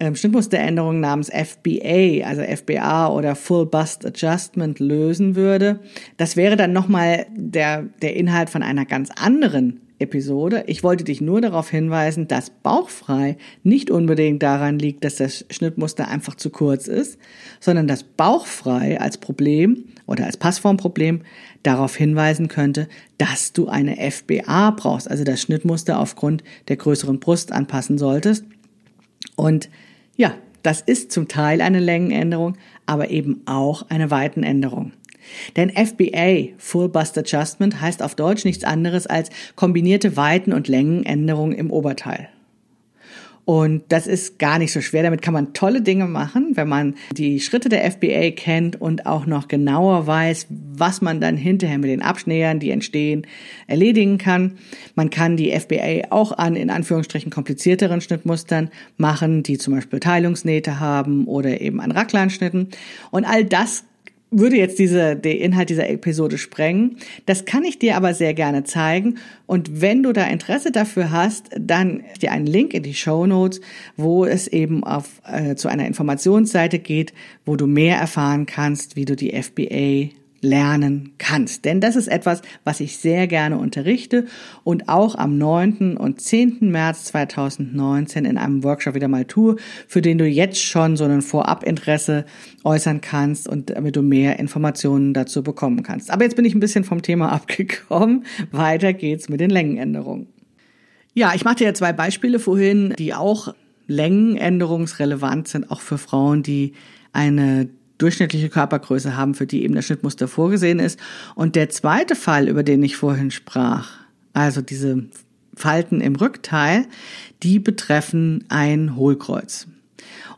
ähm, 0.00 0.14
Schnittmusteränderung 0.14 1.00
namens 1.00 1.30
FBA, 1.30 2.24
also 2.24 2.42
FBA 2.42 3.08
oder 3.08 3.34
Full 3.34 3.66
Bust 3.66 4.06
Adjustment 4.06 4.78
lösen 4.78 5.34
würde. 5.34 5.80
Das 6.16 6.36
wäre 6.36 6.56
dann 6.56 6.72
nochmal 6.72 7.26
der, 7.34 7.82
der 8.00 8.16
Inhalt 8.16 8.48
von 8.48 8.62
einer 8.62 8.84
ganz 8.84 9.10
anderen 9.10 9.80
Episode. 9.98 10.64
Ich 10.66 10.82
wollte 10.82 11.04
dich 11.04 11.20
nur 11.20 11.40
darauf 11.40 11.70
hinweisen, 11.70 12.28
dass 12.28 12.50
bauchfrei 12.50 13.36
nicht 13.62 13.90
unbedingt 13.90 14.42
daran 14.42 14.78
liegt, 14.78 15.04
dass 15.04 15.16
das 15.16 15.44
Schnittmuster 15.50 16.08
einfach 16.08 16.34
zu 16.34 16.50
kurz 16.50 16.86
ist, 16.86 17.18
sondern 17.60 17.88
dass 17.88 18.02
bauchfrei 18.02 19.00
als 19.00 19.18
Problem 19.18 19.84
oder 20.06 20.24
als 20.26 20.36
Passformproblem 20.36 21.22
darauf 21.62 21.96
hinweisen 21.96 22.48
könnte, 22.48 22.88
dass 23.18 23.52
du 23.52 23.68
eine 23.68 23.96
FBA 24.10 24.70
brauchst, 24.70 25.10
also 25.10 25.24
das 25.24 25.40
Schnittmuster 25.42 25.98
aufgrund 25.98 26.44
der 26.68 26.76
größeren 26.76 27.20
Brust 27.20 27.52
anpassen 27.52 27.98
solltest. 27.98 28.44
Und 29.36 29.68
ja, 30.16 30.34
das 30.62 30.80
ist 30.80 31.12
zum 31.12 31.28
Teil 31.28 31.60
eine 31.60 31.80
Längenänderung, 31.80 32.56
aber 32.86 33.10
eben 33.10 33.42
auch 33.46 33.88
eine 33.90 34.10
Weitenänderung. 34.10 34.92
Denn 35.56 35.70
FBA, 35.70 36.54
Full 36.58 36.88
Bust 36.88 37.16
Adjustment, 37.18 37.80
heißt 37.80 38.02
auf 38.02 38.14
Deutsch 38.14 38.44
nichts 38.44 38.64
anderes 38.64 39.06
als 39.06 39.30
kombinierte 39.56 40.16
Weiten- 40.16 40.52
und 40.52 40.68
Längenänderung 40.68 41.52
im 41.52 41.70
Oberteil. 41.70 42.28
Und 43.48 43.84
das 43.88 44.06
ist 44.06 44.38
gar 44.38 44.58
nicht 44.58 44.74
so 44.74 44.82
schwer. 44.82 45.02
Damit 45.02 45.22
kann 45.22 45.32
man 45.32 45.54
tolle 45.54 45.80
Dinge 45.80 46.06
machen, 46.06 46.50
wenn 46.52 46.68
man 46.68 46.96
die 47.12 47.40
Schritte 47.40 47.70
der 47.70 47.90
FBA 47.90 48.32
kennt 48.32 48.78
und 48.78 49.06
auch 49.06 49.24
noch 49.24 49.48
genauer 49.48 50.06
weiß, 50.06 50.48
was 50.50 51.00
man 51.00 51.18
dann 51.22 51.38
hinterher 51.38 51.78
mit 51.78 51.88
den 51.88 52.02
Abschnähern, 52.02 52.60
die 52.60 52.70
entstehen, 52.70 53.26
erledigen 53.66 54.18
kann. 54.18 54.58
Man 54.96 55.08
kann 55.08 55.38
die 55.38 55.58
FBA 55.58 56.10
auch 56.10 56.32
an 56.32 56.56
in 56.56 56.68
Anführungsstrichen 56.68 57.32
komplizierteren 57.32 58.02
Schnittmustern 58.02 58.68
machen, 58.98 59.42
die 59.42 59.56
zum 59.56 59.72
Beispiel 59.72 59.98
Teilungsnähte 59.98 60.78
haben 60.78 61.24
oder 61.24 61.62
eben 61.62 61.80
an 61.80 61.90
Rackleinschnitten. 61.90 62.68
Und 63.10 63.24
all 63.24 63.46
das 63.46 63.84
würde 64.30 64.56
jetzt 64.56 64.78
diese, 64.78 65.16
der 65.16 65.38
Inhalt 65.38 65.70
dieser 65.70 65.88
Episode 65.88 66.38
sprengen. 66.38 66.96
Das 67.26 67.44
kann 67.44 67.64
ich 67.64 67.78
dir 67.78 67.96
aber 67.96 68.14
sehr 68.14 68.34
gerne 68.34 68.64
zeigen. 68.64 69.18
Und 69.46 69.80
wenn 69.80 70.02
du 70.02 70.12
da 70.12 70.24
Interesse 70.24 70.70
dafür 70.70 71.10
hast, 71.10 71.50
dann 71.58 72.04
dir 72.20 72.32
einen 72.32 72.46
Link 72.46 72.74
in 72.74 72.82
die 72.82 72.94
Show 72.94 73.26
Notes, 73.26 73.60
wo 73.96 74.24
es 74.24 74.46
eben 74.48 74.84
auf, 74.84 75.22
äh, 75.26 75.54
zu 75.54 75.68
einer 75.68 75.86
Informationsseite 75.86 76.78
geht, 76.78 77.12
wo 77.46 77.56
du 77.56 77.66
mehr 77.66 77.96
erfahren 77.96 78.46
kannst, 78.46 78.96
wie 78.96 79.04
du 79.04 79.16
die 79.16 79.32
FBA 79.32 80.10
lernen 80.40 81.14
kannst. 81.18 81.64
Denn 81.64 81.80
das 81.80 81.96
ist 81.96 82.08
etwas, 82.08 82.42
was 82.64 82.80
ich 82.80 82.98
sehr 82.98 83.26
gerne 83.26 83.58
unterrichte 83.58 84.26
und 84.64 84.88
auch 84.88 85.16
am 85.16 85.36
9. 85.38 85.96
und 85.96 86.20
10. 86.20 86.58
März 86.70 87.04
2019 87.04 88.24
in 88.24 88.38
einem 88.38 88.62
Workshop 88.62 88.94
wieder 88.94 89.08
mal 89.08 89.24
tue, 89.24 89.56
für 89.86 90.02
den 90.02 90.18
du 90.18 90.26
jetzt 90.26 90.62
schon 90.62 90.96
so 90.96 91.04
ein 91.04 91.22
Vorabinteresse 91.22 92.24
äußern 92.64 93.00
kannst 93.00 93.48
und 93.48 93.70
damit 93.70 93.96
du 93.96 94.02
mehr 94.02 94.38
Informationen 94.38 95.14
dazu 95.14 95.42
bekommen 95.42 95.82
kannst. 95.82 96.10
Aber 96.10 96.24
jetzt 96.24 96.36
bin 96.36 96.44
ich 96.44 96.54
ein 96.54 96.60
bisschen 96.60 96.84
vom 96.84 97.02
Thema 97.02 97.32
abgekommen. 97.32 98.24
Weiter 98.50 98.92
geht's 98.92 99.28
mit 99.28 99.40
den 99.40 99.50
Längenänderungen. 99.50 100.28
Ja, 101.14 101.32
ich 101.34 101.44
machte 101.44 101.64
ja 101.64 101.74
zwei 101.74 101.92
Beispiele 101.92 102.38
vorhin, 102.38 102.94
die 102.96 103.12
auch 103.12 103.52
längenänderungsrelevant 103.88 105.48
sind, 105.48 105.70
auch 105.70 105.80
für 105.80 105.98
Frauen, 105.98 106.42
die 106.42 106.74
eine 107.12 107.68
durchschnittliche 107.98 108.48
Körpergröße 108.48 109.16
haben, 109.16 109.34
für 109.34 109.46
die 109.46 109.62
eben 109.64 109.74
das 109.74 109.86
Schnittmuster 109.86 110.28
vorgesehen 110.28 110.78
ist. 110.78 110.98
Und 111.34 111.56
der 111.56 111.68
zweite 111.68 112.14
Fall, 112.14 112.48
über 112.48 112.62
den 112.62 112.82
ich 112.82 112.96
vorhin 112.96 113.30
sprach, 113.30 113.90
also 114.32 114.60
diese 114.60 115.04
Falten 115.54 116.00
im 116.00 116.16
Rückteil, 116.16 116.86
die 117.42 117.58
betreffen 117.58 118.44
ein 118.48 118.96
Hohlkreuz. 118.96 119.66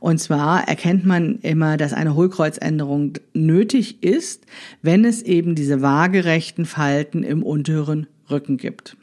Und 0.01 0.18
zwar 0.18 0.66
erkennt 0.66 1.05
man 1.05 1.38
immer, 1.40 1.77
dass 1.77 1.92
eine 1.92 2.14
Hohlkreuzänderung 2.14 3.12
nötig 3.35 4.03
ist, 4.03 4.46
wenn 4.81 5.05
es 5.05 5.23
eben 5.23 5.55
diese 5.55 5.83
waagerechten 5.83 6.64
Falten 6.64 7.23
im 7.23 7.42
unteren 7.42 8.07
Rücken 8.31 8.57
gibt. 8.57 8.96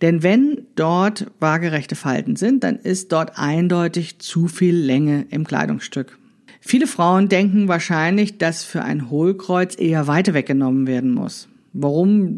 Denn 0.00 0.22
wenn 0.22 0.62
dort 0.76 1.26
waagerechte 1.40 1.96
Falten 1.96 2.36
sind, 2.36 2.64
dann 2.64 2.76
ist 2.76 3.12
dort 3.12 3.32
eindeutig 3.36 4.18
zu 4.20 4.46
viel 4.46 4.76
Länge 4.76 5.26
im 5.30 5.44
Kleidungsstück. 5.44 6.16
Viele 6.68 6.86
Frauen 6.86 7.30
denken 7.30 7.66
wahrscheinlich, 7.66 8.36
dass 8.36 8.62
für 8.62 8.82
ein 8.82 9.08
Hohlkreuz 9.08 9.74
eher 9.78 10.06
weiter 10.06 10.34
weggenommen 10.34 10.86
werden 10.86 11.14
muss. 11.14 11.48
Warum 11.72 12.28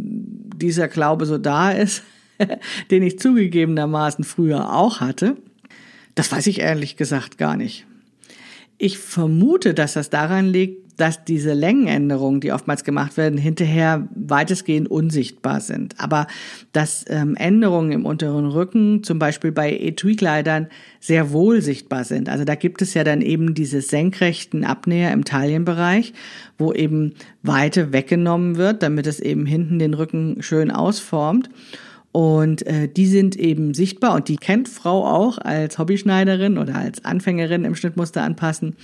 dieser 0.54 0.86
Glaube 0.86 1.26
so 1.26 1.36
da 1.36 1.72
ist, 1.72 2.04
den 2.92 3.02
ich 3.02 3.18
zugegebenermaßen 3.18 4.22
früher 4.22 4.72
auch 4.72 5.00
hatte, 5.00 5.36
das 6.14 6.30
weiß 6.30 6.46
ich 6.46 6.60
ehrlich 6.60 6.96
gesagt 6.96 7.38
gar 7.38 7.56
nicht. 7.56 7.86
Ich 8.78 8.98
vermute, 8.98 9.74
dass 9.74 9.94
das 9.94 10.10
daran 10.10 10.46
liegt, 10.46 10.89
dass 11.00 11.24
diese 11.24 11.54
Längenänderungen, 11.54 12.40
die 12.40 12.52
oftmals 12.52 12.84
gemacht 12.84 13.16
werden, 13.16 13.38
hinterher 13.38 14.06
weitestgehend 14.14 14.90
unsichtbar 14.90 15.60
sind. 15.60 15.94
Aber 15.98 16.26
dass 16.72 17.06
ähm, 17.08 17.36
Änderungen 17.36 17.92
im 17.92 18.04
unteren 18.04 18.46
Rücken, 18.46 19.02
zum 19.02 19.18
Beispiel 19.18 19.50
bei 19.50 19.72
Etui-Kleidern, 19.72 20.66
sehr 21.00 21.32
wohl 21.32 21.62
sichtbar 21.62 22.04
sind. 22.04 22.28
Also 22.28 22.44
da 22.44 22.54
gibt 22.54 22.82
es 22.82 22.92
ja 22.92 23.02
dann 23.02 23.22
eben 23.22 23.54
diese 23.54 23.80
senkrechten 23.80 24.62
Abnäher 24.62 25.12
im 25.12 25.24
Taillenbereich, 25.24 26.12
wo 26.58 26.74
eben 26.74 27.14
Weite 27.42 27.94
weggenommen 27.94 28.56
wird, 28.56 28.82
damit 28.82 29.06
es 29.06 29.20
eben 29.20 29.46
hinten 29.46 29.78
den 29.78 29.94
Rücken 29.94 30.42
schön 30.42 30.70
ausformt. 30.70 31.48
Und 32.12 32.66
äh, 32.66 32.88
die 32.88 33.06
sind 33.06 33.36
eben 33.36 33.72
sichtbar 33.72 34.16
und 34.16 34.28
die 34.28 34.36
kennt 34.36 34.68
Frau 34.68 35.06
auch 35.06 35.38
als 35.38 35.78
Hobbyschneiderin 35.78 36.58
oder 36.58 36.74
als 36.74 37.04
Anfängerin 37.04 37.64
im 37.64 37.74
Schnittmuster 37.74 38.22
anpassen. 38.22 38.74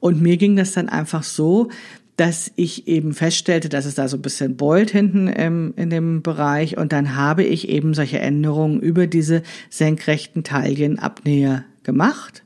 Und 0.00 0.20
mir 0.20 0.36
ging 0.36 0.56
das 0.56 0.72
dann 0.72 0.88
einfach 0.88 1.22
so, 1.22 1.70
dass 2.16 2.52
ich 2.56 2.86
eben 2.86 3.14
feststellte, 3.14 3.70
dass 3.70 3.86
es 3.86 3.94
da 3.94 4.06
so 4.06 4.18
ein 4.18 4.22
bisschen 4.22 4.56
beult 4.56 4.90
hinten 4.90 5.26
im, 5.26 5.72
in 5.76 5.88
dem 5.88 6.20
Bereich 6.20 6.76
und 6.76 6.92
dann 6.92 7.16
habe 7.16 7.44
ich 7.44 7.68
eben 7.68 7.94
solche 7.94 8.18
Änderungen 8.18 8.78
über 8.80 9.06
diese 9.06 9.42
senkrechten 9.70 10.44
Taillenabnäher 10.44 11.64
gemacht 11.82 12.44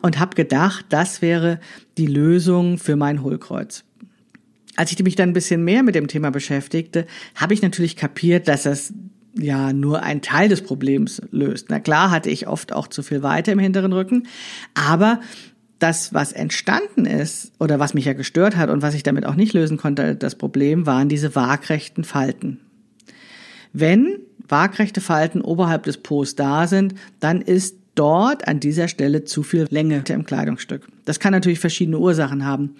und 0.00 0.20
habe 0.20 0.36
gedacht, 0.36 0.86
das 0.90 1.22
wäre 1.22 1.58
die 1.98 2.06
Lösung 2.06 2.78
für 2.78 2.94
mein 2.94 3.24
Hohlkreuz. 3.24 3.82
Als 4.76 4.92
ich 4.92 5.02
mich 5.02 5.16
dann 5.16 5.30
ein 5.30 5.34
bisschen 5.34 5.64
mehr 5.64 5.82
mit 5.82 5.96
dem 5.96 6.06
Thema 6.06 6.30
beschäftigte, 6.30 7.04
habe 7.34 7.52
ich 7.52 7.62
natürlich 7.62 7.96
kapiert, 7.96 8.46
dass 8.46 8.62
das 8.62 8.94
ja 9.34 9.72
nur 9.72 10.02
ein 10.02 10.22
Teil 10.22 10.48
des 10.48 10.62
Problems 10.62 11.20
löst. 11.30 11.66
Na 11.68 11.80
klar 11.80 12.10
hatte 12.10 12.30
ich 12.30 12.46
oft 12.46 12.72
auch 12.72 12.86
zu 12.86 13.02
viel 13.02 13.22
Weite 13.22 13.50
im 13.50 13.58
hinteren 13.58 13.92
Rücken, 13.92 14.28
aber 14.74 15.20
das, 15.80 16.14
was 16.14 16.32
entstanden 16.32 17.06
ist 17.06 17.52
oder 17.58 17.78
was 17.78 17.94
mich 17.94 18.04
ja 18.04 18.12
gestört 18.12 18.56
hat 18.56 18.70
und 18.70 18.82
was 18.82 18.94
ich 18.94 19.02
damit 19.02 19.26
auch 19.26 19.34
nicht 19.34 19.52
lösen 19.52 19.76
konnte, 19.76 20.14
das 20.14 20.36
Problem 20.36 20.86
waren 20.86 21.08
diese 21.08 21.34
waagrechten 21.34 22.04
Falten. 22.04 22.60
Wenn 23.72 24.18
waagrechte 24.48 25.00
Falten 25.00 25.40
oberhalb 25.40 25.84
des 25.84 25.98
Po's 25.98 26.34
da 26.34 26.66
sind, 26.66 26.94
dann 27.20 27.40
ist 27.40 27.76
dort 27.94 28.46
an 28.48 28.60
dieser 28.60 28.88
Stelle 28.88 29.24
zu 29.24 29.42
viel 29.42 29.66
Länge 29.70 30.02
im 30.08 30.24
Kleidungsstück. 30.24 30.86
Das 31.04 31.18
kann 31.18 31.32
natürlich 31.32 31.58
verschiedene 31.58 31.98
Ursachen 31.98 32.44
haben. 32.44 32.76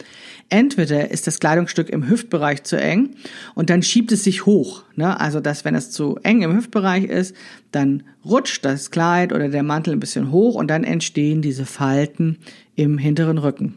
Entweder 0.48 1.10
ist 1.10 1.26
das 1.26 1.40
Kleidungsstück 1.40 1.90
im 1.90 2.08
Hüftbereich 2.08 2.62
zu 2.62 2.80
eng 2.80 3.16
und 3.54 3.70
dann 3.70 3.82
schiebt 3.82 4.12
es 4.12 4.24
sich 4.24 4.46
hoch. 4.46 4.84
Ne? 4.96 5.18
Also, 5.18 5.40
dass 5.40 5.64
wenn 5.64 5.74
es 5.74 5.90
zu 5.90 6.18
eng 6.22 6.42
im 6.42 6.56
Hüftbereich 6.56 7.04
ist, 7.04 7.34
dann 7.72 8.04
rutscht 8.24 8.64
das 8.64 8.90
Kleid 8.90 9.32
oder 9.32 9.48
der 9.48 9.62
Mantel 9.62 9.94
ein 9.94 10.00
bisschen 10.00 10.30
hoch 10.30 10.54
und 10.54 10.68
dann 10.68 10.84
entstehen 10.84 11.42
diese 11.42 11.66
Falten 11.66 12.38
im 12.80 12.96
hinteren 12.96 13.36
Rücken. 13.36 13.74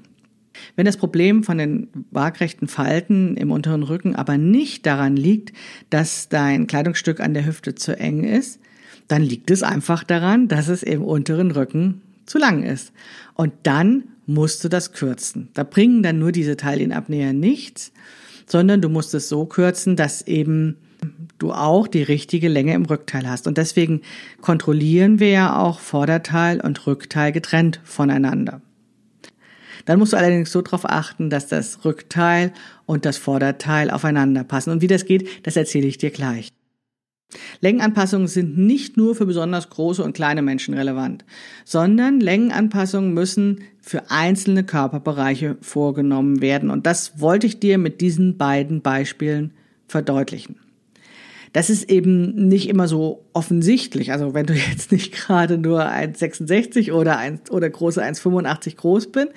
Wenn 0.77 0.85
das 0.85 0.95
Problem 0.95 1.43
von 1.43 1.57
den 1.57 1.89
waagrechten 2.11 2.69
Falten 2.69 3.35
im 3.35 3.51
unteren 3.51 3.83
Rücken 3.83 4.15
aber 4.15 4.37
nicht 4.37 4.85
daran 4.85 5.17
liegt, 5.17 5.51
dass 5.89 6.29
dein 6.29 6.67
Kleidungsstück 6.67 7.19
an 7.19 7.33
der 7.33 7.45
Hüfte 7.45 7.75
zu 7.75 7.99
eng 7.99 8.23
ist, 8.23 8.61
dann 9.09 9.21
liegt 9.21 9.51
es 9.51 9.61
einfach 9.61 10.05
daran, 10.05 10.47
dass 10.47 10.69
es 10.69 10.83
im 10.83 11.03
unteren 11.03 11.51
Rücken 11.51 12.01
zu 12.25 12.37
lang 12.37 12.63
ist. 12.63 12.93
Und 13.33 13.51
dann 13.63 14.05
musst 14.25 14.63
du 14.63 14.69
das 14.69 14.93
kürzen. 14.93 15.49
Da 15.53 15.63
bringen 15.63 16.01
dann 16.01 16.19
nur 16.19 16.31
diese 16.31 16.55
Teilchenabnäher 16.55 17.33
nichts, 17.33 17.91
sondern 18.45 18.79
du 18.79 18.87
musst 18.87 19.13
es 19.13 19.27
so 19.27 19.45
kürzen, 19.45 19.97
dass 19.97 20.21
eben 20.21 20.77
du 21.39 21.51
auch 21.51 21.89
die 21.89 22.03
richtige 22.03 22.47
Länge 22.47 22.73
im 22.73 22.85
Rückteil 22.85 23.27
hast. 23.27 23.47
Und 23.47 23.57
deswegen 23.57 24.01
kontrollieren 24.39 25.19
wir 25.19 25.29
ja 25.29 25.59
auch 25.59 25.79
Vorderteil 25.79 26.61
und 26.61 26.87
Rückteil 26.87 27.33
getrennt 27.33 27.81
voneinander. 27.83 28.61
Dann 29.85 29.99
musst 29.99 30.13
du 30.13 30.17
allerdings 30.17 30.51
so 30.51 30.61
darauf 30.61 30.85
achten, 30.85 31.29
dass 31.29 31.47
das 31.47 31.85
Rückteil 31.85 32.53
und 32.85 33.05
das 33.05 33.17
Vorderteil 33.17 33.91
aufeinander 33.91 34.43
passen. 34.43 34.71
Und 34.71 34.81
wie 34.81 34.87
das 34.87 35.05
geht, 35.05 35.45
das 35.45 35.55
erzähle 35.55 35.87
ich 35.87 35.97
dir 35.97 36.11
gleich. 36.11 36.53
Längenanpassungen 37.61 38.27
sind 38.27 38.57
nicht 38.57 38.97
nur 38.97 39.15
für 39.15 39.25
besonders 39.25 39.69
große 39.69 40.03
und 40.03 40.13
kleine 40.13 40.41
Menschen 40.41 40.73
relevant, 40.73 41.25
sondern 41.65 42.19
Längenanpassungen 42.19 43.13
müssen 43.13 43.61
für 43.81 44.11
einzelne 44.11 44.63
Körperbereiche 44.63 45.57
vorgenommen 45.61 46.41
werden. 46.41 46.69
Und 46.69 46.85
das 46.85 47.19
wollte 47.19 47.47
ich 47.47 47.59
dir 47.59 47.77
mit 47.77 48.01
diesen 48.01 48.37
beiden 48.37 48.81
Beispielen 48.81 49.51
verdeutlichen. 49.87 50.57
Das 51.53 51.69
ist 51.69 51.89
eben 51.89 52.47
nicht 52.47 52.67
immer 52.67 52.87
so 52.87 53.25
offensichtlich. 53.31 54.11
Also 54.11 54.33
wenn 54.33 54.45
du 54.45 54.53
jetzt 54.71 54.91
nicht 54.91 55.13
gerade 55.13 55.57
nur 55.57 55.85
1,66 55.85 56.91
oder, 56.91 57.17
1, 57.17 57.51
oder 57.51 57.69
große 57.69 58.03
1,85 58.03 58.75
groß 58.75 59.11
bin, 59.11 59.29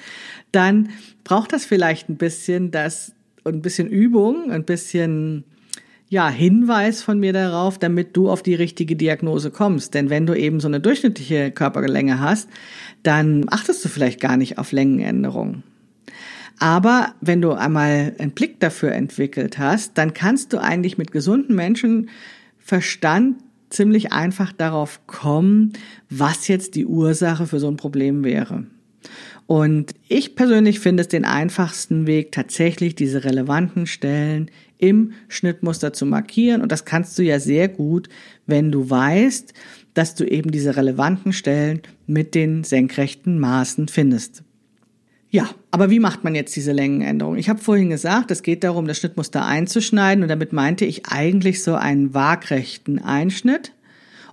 dann 0.50 0.88
braucht 1.22 1.52
das 1.52 1.64
vielleicht 1.64 2.08
ein 2.08 2.16
bisschen 2.16 2.70
das, 2.70 3.12
ein 3.44 3.62
bisschen 3.62 3.88
Übung, 3.88 4.50
ein 4.50 4.64
bisschen 4.64 5.44
ja, 6.08 6.28
Hinweis 6.28 7.02
von 7.02 7.18
mir 7.18 7.32
darauf, 7.32 7.78
damit 7.78 8.16
du 8.16 8.30
auf 8.30 8.42
die 8.42 8.54
richtige 8.54 8.96
Diagnose 8.96 9.50
kommst. 9.50 9.94
Denn 9.94 10.08
wenn 10.08 10.26
du 10.26 10.34
eben 10.34 10.60
so 10.60 10.68
eine 10.68 10.80
durchschnittliche 10.80 11.50
Körperlänge 11.50 12.20
hast, 12.20 12.48
dann 13.02 13.46
achtest 13.50 13.84
du 13.84 13.88
vielleicht 13.88 14.20
gar 14.20 14.36
nicht 14.36 14.58
auf 14.58 14.72
Längenänderungen. 14.72 15.64
Aber 16.58 17.14
wenn 17.20 17.42
du 17.42 17.52
einmal 17.52 18.14
einen 18.18 18.32
Blick 18.32 18.60
dafür 18.60 18.92
entwickelt 18.92 19.58
hast, 19.58 19.98
dann 19.98 20.14
kannst 20.14 20.52
du 20.52 20.58
eigentlich 20.58 20.96
mit 20.96 21.12
gesundem 21.12 21.56
Menschenverstand 21.56 23.36
ziemlich 23.68 24.12
einfach 24.12 24.52
darauf 24.52 25.06
kommen, 25.06 25.72
was 26.08 26.48
jetzt 26.48 26.74
die 26.74 26.86
Ursache 26.86 27.46
für 27.46 27.60
so 27.60 27.68
ein 27.68 27.76
Problem 27.76 28.24
wäre. 28.24 28.64
Und 29.46 29.94
ich 30.08 30.34
persönlich 30.34 30.80
finde 30.80 31.02
es 31.02 31.08
den 31.08 31.24
einfachsten 31.24 32.06
Weg, 32.06 32.32
tatsächlich 32.32 32.96
diese 32.96 33.24
relevanten 33.24 33.86
Stellen 33.86 34.50
im 34.78 35.12
Schnittmuster 35.28 35.92
zu 35.92 36.04
markieren. 36.04 36.62
Und 36.62 36.72
das 36.72 36.84
kannst 36.84 37.16
du 37.18 37.22
ja 37.22 37.38
sehr 37.38 37.68
gut, 37.68 38.08
wenn 38.46 38.72
du 38.72 38.90
weißt, 38.90 39.54
dass 39.94 40.14
du 40.14 40.24
eben 40.24 40.50
diese 40.50 40.76
relevanten 40.76 41.32
Stellen 41.32 41.80
mit 42.06 42.34
den 42.34 42.64
senkrechten 42.64 43.38
Maßen 43.38 43.88
findest. 43.88 44.42
Ja, 45.36 45.50
aber 45.70 45.90
wie 45.90 46.00
macht 46.00 46.24
man 46.24 46.34
jetzt 46.34 46.56
diese 46.56 46.72
Längenänderung? 46.72 47.36
Ich 47.36 47.50
habe 47.50 47.60
vorhin 47.60 47.90
gesagt, 47.90 48.30
es 48.30 48.42
geht 48.42 48.64
darum, 48.64 48.86
das 48.86 48.96
Schnittmuster 48.96 49.44
einzuschneiden 49.44 50.22
und 50.22 50.30
damit 50.30 50.54
meinte 50.54 50.86
ich 50.86 51.04
eigentlich 51.10 51.62
so 51.62 51.74
einen 51.74 52.14
waagrechten 52.14 52.98
Einschnitt 52.98 53.72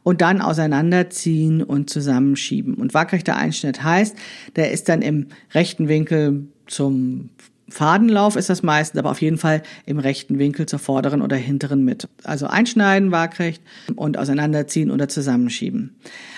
und 0.04 0.22
dann 0.22 0.40
auseinanderziehen 0.40 1.62
und 1.62 1.90
zusammenschieben. 1.90 2.76
Und 2.76 2.94
waagrechter 2.94 3.36
Einschnitt 3.36 3.84
heißt, 3.84 4.16
der 4.56 4.72
ist 4.72 4.88
dann 4.88 5.02
im 5.02 5.28
rechten 5.54 5.90
Winkel 5.90 6.48
zum 6.68 7.32
Fadenlauf 7.68 8.38
ist 8.38 8.50
das 8.50 8.64
meistens, 8.64 8.98
aber 8.98 9.12
auf 9.12 9.22
jeden 9.22 9.38
Fall 9.38 9.62
im 9.86 10.00
rechten 10.00 10.40
Winkel 10.40 10.68
zur 10.68 10.80
vorderen 10.80 11.22
oder 11.22 11.36
hinteren 11.36 11.84
Mitte. 11.84 12.08
Also 12.24 12.48
einschneiden 12.48 13.12
waagrecht 13.12 13.62
und 13.98 14.18
auseinanderziehen 14.18 14.90
oder 14.90 15.10
zusammenschieben. 15.10 15.98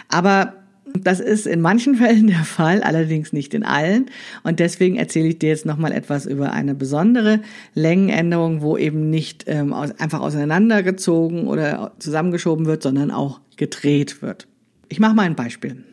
Aber 0.09 0.64
das 0.93 1.19
ist 1.19 1.47
in 1.47 1.61
manchen 1.61 1.95
Fällen 1.95 2.27
der 2.27 2.43
Fall, 2.43 2.83
allerdings 2.83 3.33
nicht 3.33 3.53
in 3.53 3.63
allen. 3.63 4.07
Und 4.43 4.59
deswegen 4.59 4.95
erzähle 4.95 5.29
ich 5.29 5.39
dir 5.39 5.49
jetzt 5.49 5.65
nochmal 5.65 5.91
etwas 5.91 6.25
über 6.25 6.51
eine 6.51 6.75
besondere 6.75 7.41
Längenänderung, 7.73 8.61
wo 8.61 8.77
eben 8.77 9.09
nicht 9.09 9.45
ähm, 9.47 9.73
einfach 9.73 10.21
auseinandergezogen 10.21 11.47
oder 11.47 11.93
zusammengeschoben 11.99 12.65
wird, 12.65 12.83
sondern 12.83 13.11
auch 13.11 13.41
gedreht 13.57 14.21
wird. 14.21 14.47
Ich 14.89 14.99
mache 14.99 15.15
mal 15.15 15.23
ein 15.23 15.35
Beispiel. 15.35 15.83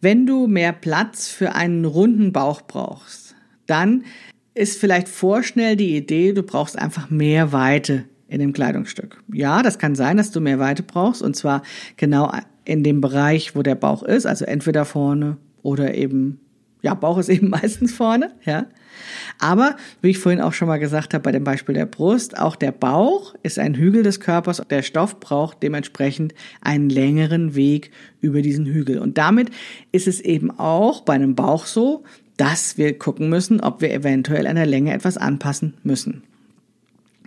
Wenn 0.00 0.26
du 0.26 0.46
mehr 0.46 0.72
Platz 0.72 1.28
für 1.28 1.54
einen 1.54 1.84
runden 1.84 2.32
Bauch 2.32 2.62
brauchst, 2.62 3.34
dann 3.66 4.04
ist 4.54 4.78
vielleicht 4.78 5.08
vorschnell 5.08 5.76
die 5.76 5.96
Idee, 5.96 6.32
du 6.32 6.42
brauchst 6.42 6.78
einfach 6.78 7.10
mehr 7.10 7.52
Weite 7.52 8.04
in 8.28 8.40
dem 8.40 8.52
Kleidungsstück. 8.52 9.22
Ja, 9.32 9.62
das 9.62 9.78
kann 9.78 9.94
sein, 9.94 10.16
dass 10.16 10.30
du 10.30 10.40
mehr 10.40 10.58
Weite 10.58 10.82
brauchst 10.82 11.22
und 11.22 11.36
zwar 11.36 11.62
genau 11.96 12.32
in 12.70 12.84
dem 12.84 13.00
Bereich, 13.00 13.56
wo 13.56 13.62
der 13.62 13.74
Bauch 13.74 14.04
ist, 14.04 14.26
also 14.26 14.44
entweder 14.44 14.84
vorne 14.84 15.38
oder 15.62 15.94
eben, 15.94 16.38
ja, 16.82 16.94
Bauch 16.94 17.18
ist 17.18 17.28
eben 17.36 17.50
meistens 17.50 17.92
vorne, 17.92 18.30
ja. 18.44 18.66
Aber, 19.40 19.76
wie 20.02 20.10
ich 20.10 20.18
vorhin 20.18 20.40
auch 20.40 20.52
schon 20.52 20.68
mal 20.68 20.78
gesagt 20.78 21.12
habe 21.12 21.22
bei 21.22 21.32
dem 21.32 21.42
Beispiel 21.42 21.74
der 21.74 21.86
Brust, 21.86 22.38
auch 22.38 22.54
der 22.54 22.70
Bauch 22.70 23.34
ist 23.42 23.58
ein 23.58 23.74
Hügel 23.74 24.04
des 24.04 24.20
Körpers. 24.20 24.62
Der 24.70 24.82
Stoff 24.82 25.18
braucht 25.18 25.62
dementsprechend 25.62 26.32
einen 26.60 26.90
längeren 26.90 27.56
Weg 27.56 27.90
über 28.20 28.40
diesen 28.40 28.66
Hügel. 28.66 28.98
Und 28.98 29.18
damit 29.18 29.50
ist 29.90 30.06
es 30.06 30.20
eben 30.20 30.50
auch 30.50 31.00
bei 31.00 31.14
einem 31.14 31.34
Bauch 31.34 31.66
so, 31.66 32.04
dass 32.36 32.78
wir 32.78 32.96
gucken 32.98 33.28
müssen, 33.28 33.60
ob 33.60 33.80
wir 33.80 33.92
eventuell 33.92 34.46
an 34.46 34.56
der 34.56 34.66
Länge 34.66 34.92
etwas 34.92 35.16
anpassen 35.16 35.74
müssen. 35.82 36.22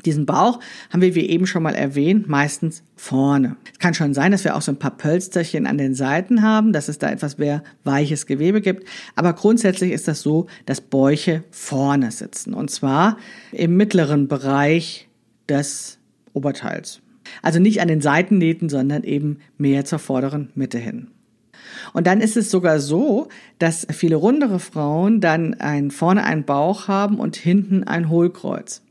Diesen 0.05 0.25
Bauch 0.25 0.59
haben 0.91 1.01
wir, 1.01 1.15
wie 1.15 1.29
eben 1.29 1.47
schon 1.47 1.63
mal 1.63 1.75
erwähnt, 1.75 2.27
meistens 2.27 2.83
vorne. 2.95 3.55
Es 3.71 3.79
kann 3.79 3.93
schon 3.93 4.13
sein, 4.13 4.31
dass 4.31 4.43
wir 4.43 4.55
auch 4.55 4.61
so 4.61 4.71
ein 4.71 4.79
paar 4.79 4.97
Pölsterchen 4.97 5.65
an 5.65 5.77
den 5.77 5.95
Seiten 5.95 6.41
haben, 6.41 6.73
dass 6.73 6.89
es 6.89 6.99
da 6.99 7.09
etwas 7.09 7.37
mehr 7.37 7.63
weiches 7.83 8.25
Gewebe 8.25 8.61
gibt. 8.61 8.87
Aber 9.15 9.33
grundsätzlich 9.33 9.91
ist 9.91 10.07
das 10.07 10.21
so, 10.21 10.47
dass 10.65 10.81
Bäuche 10.81 11.43
vorne 11.51 12.11
sitzen. 12.11 12.53
Und 12.53 12.69
zwar 12.69 13.17
im 13.51 13.77
mittleren 13.77 14.27
Bereich 14.27 15.07
des 15.47 15.99
Oberteils. 16.33 17.01
Also 17.41 17.59
nicht 17.59 17.81
an 17.81 17.87
den 17.87 18.01
Seitennähten, 18.01 18.69
sondern 18.69 19.03
eben 19.03 19.39
mehr 19.57 19.85
zur 19.85 19.99
vorderen 19.99 20.49
Mitte 20.55 20.77
hin. 20.77 21.07
Und 21.93 22.07
dann 22.07 22.21
ist 22.21 22.37
es 22.37 22.51
sogar 22.51 22.79
so, 22.79 23.29
dass 23.59 23.87
viele 23.91 24.15
rundere 24.15 24.59
Frauen 24.59 25.21
dann 25.21 25.53
ein, 25.55 25.91
vorne 25.91 26.23
einen 26.23 26.43
Bauch 26.43 26.87
haben 26.87 27.19
und 27.19 27.35
hinten 27.35 27.83
ein 27.83 28.09
Hohlkreuz. 28.09 28.81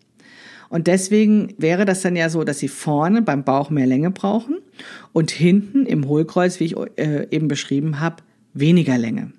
Und 0.73 0.87
deswegen 0.87 1.53
wäre 1.59 1.85
das 1.85 2.01
dann 2.01 2.17
ja 2.17 2.31
so, 2.31 2.45
dass 2.45 2.59
sie 2.59 2.69
vorne 2.69 3.21
beim 3.21 3.45
Bauch 3.45 3.69
mehr 3.69 3.87
Länge 3.87 4.11
brauchen 4.11 4.57
und 5.13 5.31
hinten 5.31 5.85
im 5.85 6.09
Hohlkreuz, 6.09 6.61
wie 6.61 6.65
ich 6.65 6.77
äh, 6.97 7.27
eben 7.31 7.47
beschrieben 7.47 8.01
habe, 8.01 8.23
weniger 8.55 8.97
Länge. 8.97 9.33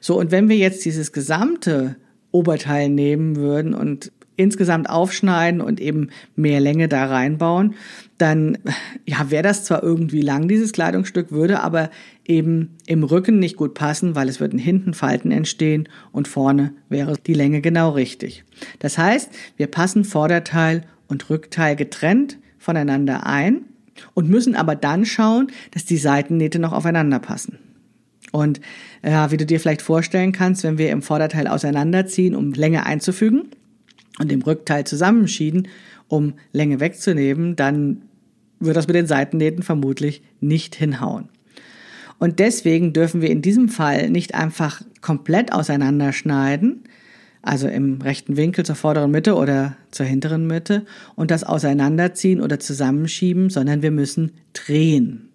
So, 0.00 0.16
und 0.16 0.30
wenn 0.30 0.48
wir 0.48 0.56
jetzt 0.56 0.84
dieses 0.84 1.10
gesamte 1.10 1.96
Oberteil 2.30 2.88
nehmen 2.88 3.34
würden 3.34 3.74
und 3.74 4.12
insgesamt 4.36 4.88
aufschneiden 4.88 5.60
und 5.60 5.80
eben 5.80 6.08
mehr 6.36 6.60
Länge 6.60 6.88
da 6.88 7.06
reinbauen, 7.06 7.74
dann 8.18 8.58
ja, 9.06 9.30
wäre 9.30 9.42
das 9.42 9.64
zwar 9.64 9.82
irgendwie 9.82 10.22
lang, 10.22 10.48
dieses 10.48 10.72
Kleidungsstück, 10.72 11.30
würde 11.30 11.60
aber 11.60 11.90
eben 12.26 12.76
im 12.86 13.04
Rücken 13.04 13.38
nicht 13.38 13.56
gut 13.56 13.74
passen, 13.74 14.14
weil 14.14 14.28
es 14.28 14.40
würden 14.40 14.58
hinten 14.58 14.94
Falten 14.94 15.30
entstehen 15.30 15.88
und 16.12 16.28
vorne 16.28 16.72
wäre 16.88 17.14
die 17.26 17.34
Länge 17.34 17.60
genau 17.60 17.90
richtig. 17.90 18.44
Das 18.78 18.98
heißt, 18.98 19.30
wir 19.56 19.66
passen 19.66 20.04
Vorderteil 20.04 20.82
und 21.08 21.28
Rückteil 21.30 21.76
getrennt 21.76 22.38
voneinander 22.58 23.26
ein 23.26 23.62
und 24.14 24.28
müssen 24.28 24.54
aber 24.56 24.74
dann 24.74 25.04
schauen, 25.04 25.48
dass 25.70 25.84
die 25.84 25.98
Seitennähte 25.98 26.58
noch 26.58 26.72
aufeinander 26.72 27.18
passen. 27.18 27.58
Und 28.32 28.60
ja, 29.04 29.30
wie 29.30 29.36
du 29.36 29.46
dir 29.46 29.60
vielleicht 29.60 29.82
vorstellen 29.82 30.32
kannst, 30.32 30.64
wenn 30.64 30.78
wir 30.78 30.90
im 30.90 31.02
Vorderteil 31.02 31.46
auseinanderziehen, 31.46 32.34
um 32.34 32.52
Länge 32.52 32.84
einzufügen, 32.84 33.50
und 34.18 34.30
im 34.30 34.42
Rückteil 34.42 34.84
zusammenschieden, 34.84 35.68
um 36.08 36.34
Länge 36.52 36.80
wegzunehmen, 36.80 37.56
dann 37.56 38.02
wird 38.60 38.76
das 38.76 38.86
mit 38.86 38.96
den 38.96 39.06
Seitennähten 39.06 39.62
vermutlich 39.62 40.22
nicht 40.40 40.74
hinhauen. 40.74 41.28
Und 42.18 42.38
deswegen 42.38 42.92
dürfen 42.92 43.20
wir 43.20 43.30
in 43.30 43.42
diesem 43.42 43.68
Fall 43.68 44.08
nicht 44.08 44.34
einfach 44.34 44.82
komplett 45.00 45.52
auseinanderschneiden, 45.52 46.84
also 47.42 47.68
im 47.68 48.00
rechten 48.00 48.36
Winkel 48.36 48.64
zur 48.64 48.76
vorderen 48.76 49.10
Mitte 49.10 49.34
oder 49.34 49.76
zur 49.90 50.06
hinteren 50.06 50.46
Mitte 50.46 50.86
und 51.14 51.30
das 51.30 51.44
auseinanderziehen 51.44 52.40
oder 52.40 52.58
zusammenschieben, 52.58 53.50
sondern 53.50 53.82
wir 53.82 53.90
müssen 53.90 54.32
drehen. 54.54 55.28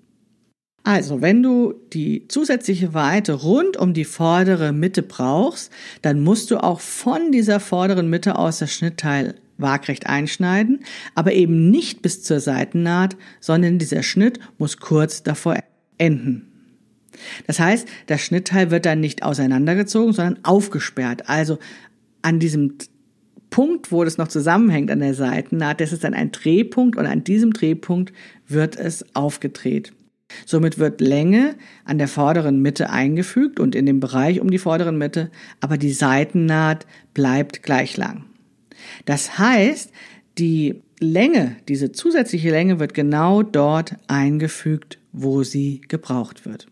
Also, 0.83 1.21
wenn 1.21 1.43
du 1.43 1.73
die 1.93 2.27
zusätzliche 2.27 2.93
Weite 2.93 3.33
rund 3.33 3.77
um 3.77 3.93
die 3.93 4.05
vordere 4.05 4.71
Mitte 4.71 5.03
brauchst, 5.03 5.71
dann 6.01 6.23
musst 6.23 6.51
du 6.51 6.57
auch 6.57 6.79
von 6.79 7.31
dieser 7.31 7.59
vorderen 7.59 8.09
Mitte 8.09 8.37
aus 8.37 8.59
das 8.59 8.71
Schnittteil 8.71 9.35
waagrecht 9.57 10.07
einschneiden, 10.07 10.79
aber 11.15 11.33
eben 11.33 11.69
nicht 11.69 12.01
bis 12.01 12.23
zur 12.23 12.39
Seitennaht, 12.39 13.17
sondern 13.41 13.77
dieser 13.77 14.03
Schnitt 14.03 14.39
muss 14.57 14.77
kurz 14.77 15.21
davor 15.21 15.57
enden. 15.97 16.45
Das 17.45 17.59
heißt, 17.59 17.87
das 18.07 18.21
Schnittteil 18.21 18.71
wird 18.71 18.85
dann 18.85 19.01
nicht 19.01 19.23
auseinandergezogen, 19.23 20.13
sondern 20.13 20.43
aufgesperrt. 20.43 21.27
Also 21.27 21.59
an 22.21 22.39
diesem 22.39 22.77
Punkt, 23.49 23.91
wo 23.91 24.03
das 24.03 24.17
noch 24.17 24.27
zusammenhängt 24.27 24.91
an 24.91 24.99
der 24.99 25.13
Seitennaht, 25.13 25.81
das 25.81 25.91
ist 25.91 26.03
dann 26.03 26.13
ein 26.13 26.31
Drehpunkt 26.31 26.97
und 26.97 27.05
an 27.05 27.23
diesem 27.23 27.51
Drehpunkt 27.51 28.13
wird 28.47 28.77
es 28.77 29.05
aufgedreht. 29.15 29.91
Somit 30.45 30.77
wird 30.77 31.01
Länge 31.01 31.55
an 31.85 31.97
der 31.97 32.07
vorderen 32.07 32.61
Mitte 32.61 32.89
eingefügt 32.89 33.59
und 33.59 33.75
in 33.75 33.85
dem 33.85 33.99
Bereich 33.99 34.39
um 34.39 34.51
die 34.51 34.57
vorderen 34.57 34.97
Mitte, 34.97 35.31
aber 35.59 35.77
die 35.77 35.91
Seitennaht 35.93 36.85
bleibt 37.13 37.63
gleich 37.63 37.97
lang. 37.97 38.25
Das 39.05 39.37
heißt, 39.37 39.91
die 40.37 40.81
Länge, 40.99 41.55
diese 41.67 41.91
zusätzliche 41.91 42.51
Länge 42.51 42.79
wird 42.79 42.93
genau 42.93 43.43
dort 43.43 43.95
eingefügt, 44.07 44.99
wo 45.11 45.43
sie 45.43 45.81
gebraucht 45.87 46.45
wird. 46.45 46.67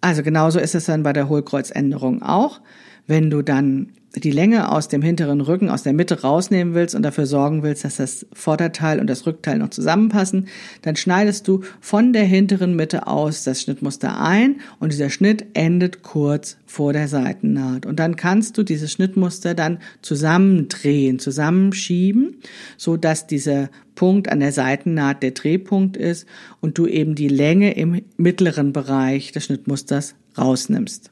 Also 0.00 0.22
genauso 0.22 0.58
ist 0.58 0.74
es 0.74 0.86
dann 0.86 1.02
bei 1.02 1.12
der 1.12 1.28
Hohlkreuzänderung 1.28 2.22
auch. 2.22 2.60
Wenn 3.06 3.30
du 3.30 3.42
dann 3.42 3.92
die 4.16 4.32
Länge 4.32 4.72
aus 4.72 4.88
dem 4.88 5.02
hinteren 5.02 5.40
Rücken, 5.40 5.70
aus 5.70 5.84
der 5.84 5.92
Mitte 5.92 6.22
rausnehmen 6.22 6.74
willst 6.74 6.94
und 6.94 7.02
dafür 7.02 7.26
sorgen 7.26 7.62
willst, 7.62 7.84
dass 7.84 7.96
das 7.96 8.26
Vorderteil 8.32 8.98
und 8.98 9.06
das 9.06 9.26
Rückteil 9.26 9.58
noch 9.58 9.70
zusammenpassen, 9.70 10.48
dann 10.82 10.96
schneidest 10.96 11.46
du 11.46 11.60
von 11.80 12.12
der 12.12 12.24
hinteren 12.24 12.74
Mitte 12.74 13.06
aus 13.06 13.44
das 13.44 13.62
Schnittmuster 13.62 14.20
ein 14.20 14.60
und 14.80 14.92
dieser 14.92 15.10
Schnitt 15.10 15.46
endet 15.54 16.02
kurz 16.02 16.56
vor 16.66 16.92
der 16.92 17.06
Seitennaht. 17.06 17.86
Und 17.86 18.00
dann 18.00 18.16
kannst 18.16 18.58
du 18.58 18.64
dieses 18.64 18.90
Schnittmuster 18.90 19.54
dann 19.54 19.78
zusammendrehen, 20.02 21.20
zusammenschieben, 21.20 22.36
so 22.76 22.96
dass 22.96 23.28
dieser 23.28 23.70
Punkt 23.94 24.28
an 24.30 24.40
der 24.40 24.52
Seitennaht 24.52 25.22
der 25.22 25.32
Drehpunkt 25.32 25.96
ist 25.96 26.26
und 26.60 26.78
du 26.78 26.86
eben 26.86 27.14
die 27.14 27.28
Länge 27.28 27.74
im 27.74 28.02
mittleren 28.16 28.72
Bereich 28.72 29.30
des 29.30 29.44
Schnittmusters 29.44 30.14
rausnimmst. 30.36 31.10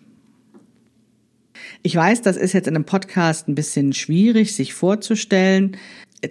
Ich 1.83 1.95
weiß, 1.95 2.23
das 2.23 2.37
ist 2.37 2.53
jetzt 2.53 2.69
in 2.69 2.75
einem 2.75 2.85
Podcast 2.85 3.49
ein 3.49 3.55
bisschen 3.55 3.93
schwierig, 3.93 4.55
sich 4.55 4.75
vorzustellen. 4.75 5.77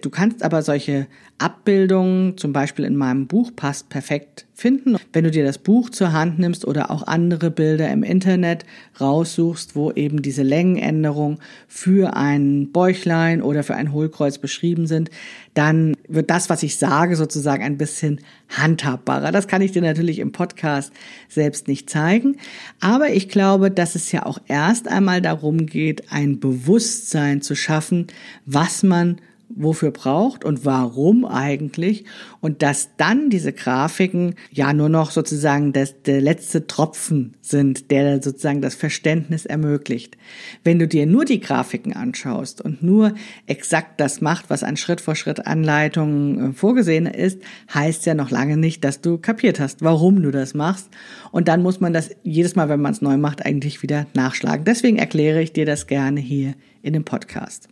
Du 0.02 0.10
kannst 0.10 0.44
aber 0.44 0.64
solche 0.64 1.08
Abbildungen, 1.38 2.38
zum 2.38 2.52
Beispiel 2.52 2.84
in 2.84 2.98
meinem 2.98 3.28
Buch, 3.28 3.52
passt 3.56 3.88
perfekt 3.88 4.46
finden. 4.54 4.98
Wenn 5.14 5.24
du 5.24 5.32
dir 5.32 5.46
das 5.46 5.60
Buch 5.60 5.90
zur 5.90 6.12
Hand 6.12 6.40
nimmst 6.40 6.66
oder 6.66 6.92
auch 6.92 7.08
andere 7.08 7.52
Bilder 7.52 7.90
im 7.90 8.04
Internet 8.04 8.66
raussuchst, 9.00 9.78
wo 9.78 9.92
eben 9.92 10.22
diese 10.22 10.44
Längenänderung 10.44 11.40
für 11.70 12.18
ein 12.18 12.74
Bäuchlein 12.74 13.42
oder 13.42 13.64
für 13.64 13.76
ein 13.76 13.94
Hohlkreuz 13.94 14.40
beschrieben 14.40 14.88
sind, 14.88 15.10
dann 15.54 15.96
wird 16.10 16.32
das, 16.32 16.50
was 16.50 16.64
ich 16.64 16.76
sage, 16.76 17.16
sozusagen 17.16 17.64
ein 17.64 17.78
bisschen 17.78 18.20
handhabbarer. 18.50 19.32
Das 19.32 19.48
kann 19.48 19.62
ich 19.62 19.72
dir 19.72 19.82
natürlich 19.82 20.20
im 20.20 20.34
Podcast 20.34 20.92
selbst 21.30 21.70
nicht 21.70 21.90
zeigen. 21.90 22.36
Aber 22.82 23.12
ich 23.12 23.30
glaube, 23.30 23.72
dass 23.72 23.96
es 23.96 24.12
ja 24.12 24.26
auch 24.26 24.40
erst 24.48 24.90
einmal 24.90 25.22
darum 25.22 25.66
geht, 25.66 26.12
ein 26.12 26.42
Bewusstsein 26.42 27.42
zu 27.42 27.56
schaffen, 27.56 28.08
was 28.46 28.84
man 28.84 29.22
wofür 29.50 29.92
braucht 29.92 30.44
und 30.44 30.66
warum 30.66 31.26
eigentlich 31.26 32.06
und 32.42 32.62
dass 32.62 32.90
dann 32.98 33.30
diese 33.30 33.54
Grafiken 33.54 34.36
ja 34.52 34.74
nur 34.74 34.90
noch 34.90 35.12
sozusagen 35.12 35.74
das, 35.74 36.02
der 36.04 36.22
letzte 36.22 36.68
Tropfen 36.68 37.34
sind, 37.42 37.90
der 37.90 38.22
sozusagen 38.22 38.62
das 38.62 38.76
Verständnis 38.76 39.46
ermöglicht. 39.46 40.18
Wenn 40.64 40.80
du 40.80 40.88
dir 40.88 41.06
nur 41.06 41.26
die 41.26 41.40
Grafiken 41.40 41.94
anschaust 41.94 42.62
und 42.62 42.84
nur 42.84 43.14
exakt 43.46 44.00
das 44.00 44.22
macht, 44.22 44.50
was 44.50 44.64
an 44.64 44.78
Schritt 44.78 45.02
vor 45.02 45.16
Schritt 45.16 45.48
Anleitungen 45.48 46.52
äh, 46.52 46.54
vorgesehen 46.54 47.06
ist, 47.06 47.42
heißt 47.74 48.06
ja 48.06 48.14
noch 48.14 48.32
lange 48.32 48.58
nicht, 48.58 48.84
dass 48.84 49.02
du 49.02 49.18
kapiert 49.18 49.60
hast, 49.60 49.82
warum 49.82 50.22
du 50.22 50.32
das 50.32 50.54
machst. 50.54 50.90
Und 51.32 51.48
dann 51.48 51.64
muss 51.64 51.80
man 51.80 51.94
das 51.94 52.12
jedes 52.24 52.56
Mal, 52.56 52.70
wenn 52.70 52.82
man 52.82 52.94
es 52.94 53.02
neu 53.02 53.18
macht, 53.18 53.46
eigentlich 53.46 53.82
wieder 53.82 54.08
nachschlagen. 54.14 54.66
Deswegen 54.66 54.98
erkläre 54.98 55.42
ich 55.42 55.54
dir 55.54 55.66
das 55.66 55.88
gerne 55.88 56.20
hier 56.20 56.54
in 56.82 56.94
dem 56.94 57.06
Podcast. 57.06 57.70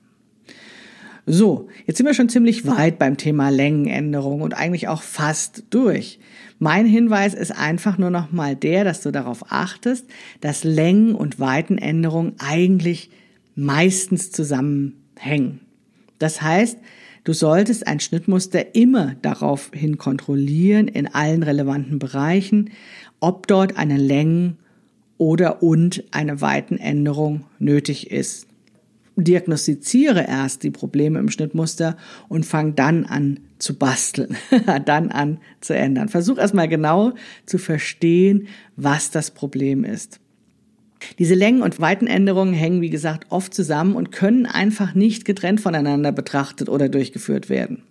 So, 1.28 1.70
jetzt 1.88 1.98
sind 1.98 2.06
wir 2.06 2.14
schon 2.14 2.30
ziemlich 2.30 2.68
weit 2.68 3.00
beim 3.00 3.18
Thema 3.18 3.50
Längenänderung 3.50 4.42
und 4.42 4.54
eigentlich 4.54 4.88
auch 4.88 5.02
fast 5.02 5.64
durch. 5.72 6.20
Mein 6.60 6.86
Hinweis 6.86 7.34
ist 7.34 7.52
einfach 7.52 7.98
nur 7.98 8.12
noch 8.12 8.32
mal 8.32 8.56
der, 8.56 8.84
dass 8.84 9.02
du 9.02 9.12
darauf 9.12 9.52
achtest, 9.52 10.06
dass 10.42 10.64
Längen- 10.64 11.16
und 11.16 11.40
Weitenänderungen 11.40 12.34
eigentlich 12.38 13.10
meistens 13.56 14.32
zusammenhängen. 14.32 15.62
Das 16.20 16.44
heißt, 16.44 16.78
du 17.24 17.34
solltest 17.34 17.88
ein 17.88 18.00
Schnittmuster 18.00 18.76
immer 18.76 19.16
daraufhin 19.24 19.98
kontrollieren 19.98 20.88
in 20.88 21.08
allen 21.08 21.42
relevanten 21.42 21.98
Bereichen, 21.98 22.70
ob 23.20 23.48
dort 23.48 23.78
eine 23.78 23.98
Längen- 23.98 24.58
oder 25.18 25.64
und 25.64 26.04
eine 26.12 26.40
Weitenänderung 26.42 27.46
nötig 27.58 28.12
ist 28.12 28.48
diagnostiziere 29.16 30.26
erst 30.28 30.64
die 30.64 30.72
Probleme 30.72 31.20
im 31.20 31.30
Schnittmuster 31.30 31.98
und 32.28 32.46
fang 32.46 32.76
dann 32.76 33.06
an 33.06 33.40
zu 33.60 33.78
basteln, 33.78 34.36
dann 34.86 35.12
an 35.12 35.40
zu 35.62 35.76
ändern. 35.76 36.10
Versuch 36.10 36.38
erstmal 36.38 36.68
genau 36.68 37.14
zu 37.46 37.58
verstehen, 37.58 38.48
was 38.76 39.12
das 39.12 39.32
Problem 39.32 39.84
ist. 39.84 40.20
Diese 41.20 41.36
Längen- 41.36 41.62
und 41.62 41.80
Weitenänderungen 41.80 42.54
hängen, 42.54 42.82
wie 42.82 42.90
gesagt, 42.90 43.28
oft 43.30 43.54
zusammen 43.54 43.96
und 43.96 44.12
können 44.12 44.46
einfach 44.46 44.96
nicht 44.96 45.26
getrennt 45.26 45.62
voneinander 45.62 46.12
betrachtet 46.12 46.68
oder 46.70 46.90
durchgeführt 46.90 47.50
werden. 47.50 47.84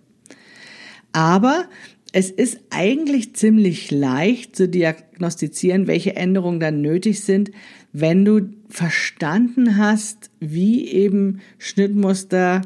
Aber 1.13 1.65
es 2.11 2.31
ist 2.31 2.59
eigentlich 2.69 3.35
ziemlich 3.35 3.91
leicht 3.91 4.55
zu 4.55 4.67
diagnostizieren, 4.67 5.87
welche 5.87 6.15
Änderungen 6.15 6.59
dann 6.59 6.81
nötig 6.81 7.21
sind, 7.21 7.51
wenn 7.97 8.25
du 8.25 8.49
verstanden 8.67 9.77
hast, 9.77 10.29
wie 10.41 10.85
eben 10.89 11.39
Schnittmuster 11.57 12.61